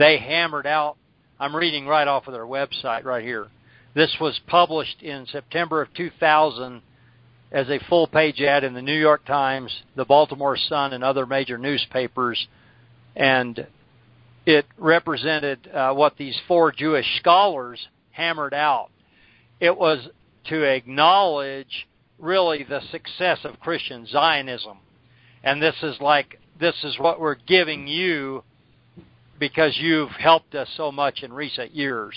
They 0.00 0.18
hammered 0.18 0.66
out. 0.66 0.96
I'm 1.38 1.54
reading 1.54 1.86
right 1.86 2.08
off 2.08 2.26
of 2.26 2.32
their 2.32 2.44
website 2.44 3.04
right 3.04 3.22
here. 3.22 3.46
This 3.94 4.16
was 4.20 4.40
published 4.46 5.02
in 5.02 5.26
September 5.26 5.82
of 5.82 5.92
2000 5.94 6.82
as 7.50 7.68
a 7.68 7.78
full 7.88 8.06
page 8.06 8.40
ad 8.40 8.64
in 8.64 8.72
the 8.72 8.80
New 8.80 8.98
York 8.98 9.24
Times, 9.26 9.82
the 9.94 10.06
Baltimore 10.06 10.56
Sun, 10.56 10.94
and 10.94 11.04
other 11.04 11.26
major 11.26 11.58
newspapers. 11.58 12.48
And 13.14 13.66
it 14.46 14.64
represented 14.78 15.68
uh, 15.72 15.92
what 15.92 16.16
these 16.16 16.38
four 16.48 16.72
Jewish 16.72 17.06
scholars 17.18 17.86
hammered 18.10 18.54
out. 18.54 18.88
It 19.60 19.76
was 19.76 20.08
to 20.48 20.62
acknowledge 20.62 21.86
really 22.18 22.64
the 22.64 22.80
success 22.90 23.40
of 23.44 23.60
Christian 23.60 24.06
Zionism. 24.06 24.78
And 25.44 25.60
this 25.60 25.76
is 25.82 25.96
like, 26.00 26.40
this 26.58 26.76
is 26.84 26.98
what 26.98 27.20
we're 27.20 27.34
giving 27.34 27.86
you 27.86 28.42
because 29.38 29.76
you've 29.78 30.10
helped 30.10 30.54
us 30.54 30.68
so 30.76 30.90
much 30.90 31.22
in 31.22 31.32
recent 31.32 31.74
years. 31.74 32.14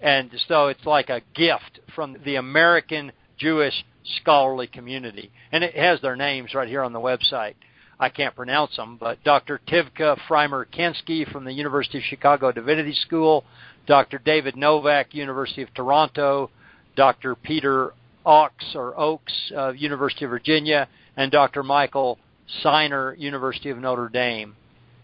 And 0.00 0.30
so 0.48 0.68
it's 0.68 0.84
like 0.86 1.10
a 1.10 1.22
gift 1.34 1.80
from 1.94 2.16
the 2.24 2.36
American 2.36 3.12
Jewish 3.38 3.84
scholarly 4.20 4.66
community. 4.66 5.30
And 5.52 5.62
it 5.62 5.74
has 5.76 6.00
their 6.00 6.16
names 6.16 6.54
right 6.54 6.68
here 6.68 6.82
on 6.82 6.92
the 6.92 7.00
website. 7.00 7.54
I 7.98 8.08
can't 8.08 8.34
pronounce 8.34 8.76
them, 8.76 8.96
but 8.98 9.22
Dr. 9.24 9.60
Tivka 9.68 10.16
Frymer 10.26 10.64
Kensky 10.64 11.30
from 11.30 11.44
the 11.44 11.52
University 11.52 11.98
of 11.98 12.04
Chicago 12.04 12.50
Divinity 12.50 12.94
School, 12.94 13.44
Dr. 13.86 14.18
David 14.18 14.56
Novak, 14.56 15.14
University 15.14 15.60
of 15.60 15.74
Toronto, 15.74 16.50
Dr. 16.96 17.34
Peter 17.34 17.92
Oaks 18.24 18.74
or 18.74 18.98
Oaks, 18.98 19.52
uh, 19.54 19.72
University 19.72 20.24
of 20.24 20.30
Virginia, 20.30 20.88
and 21.16 21.30
Dr. 21.30 21.62
Michael 21.62 22.18
Signer, 22.62 23.14
University 23.18 23.68
of 23.68 23.76
Notre 23.76 24.08
Dame. 24.08 24.56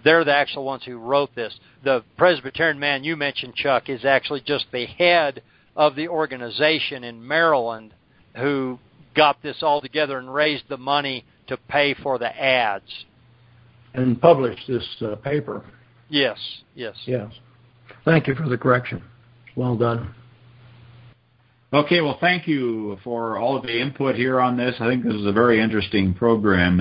They're 0.06 0.24
the 0.24 0.32
actual 0.32 0.62
ones 0.62 0.84
who 0.84 0.98
wrote 0.98 1.34
this. 1.34 1.52
The 1.82 2.04
Presbyterian 2.16 2.78
man 2.78 3.02
you 3.02 3.16
mentioned, 3.16 3.56
Chuck, 3.56 3.88
is 3.88 4.04
actually 4.04 4.40
just 4.40 4.66
the 4.70 4.86
head 4.86 5.42
of 5.74 5.96
the 5.96 6.06
organization 6.06 7.02
in 7.02 7.26
Maryland 7.26 7.92
who 8.36 8.78
got 9.16 9.42
this 9.42 9.64
all 9.64 9.80
together 9.80 10.16
and 10.18 10.32
raised 10.32 10.62
the 10.68 10.76
money 10.76 11.24
to 11.48 11.56
pay 11.56 11.92
for 11.92 12.20
the 12.20 12.28
ads. 12.40 12.84
And 13.94 14.20
published 14.20 14.68
this 14.68 14.86
uh, 15.00 15.16
paper. 15.16 15.64
Yes, 16.08 16.38
yes. 16.76 16.94
Yes. 17.04 17.32
Thank 18.04 18.28
you 18.28 18.36
for 18.36 18.48
the 18.48 18.56
correction. 18.56 19.02
Well 19.56 19.74
done. 19.74 20.14
Okay, 21.72 22.00
well, 22.00 22.18
thank 22.20 22.46
you 22.46 22.96
for 23.02 23.38
all 23.38 23.56
of 23.56 23.64
the 23.64 23.80
input 23.80 24.14
here 24.14 24.40
on 24.40 24.56
this. 24.56 24.76
I 24.78 24.86
think 24.86 25.02
this 25.02 25.14
is 25.14 25.26
a 25.26 25.32
very 25.32 25.60
interesting 25.60 26.14
program. 26.14 26.80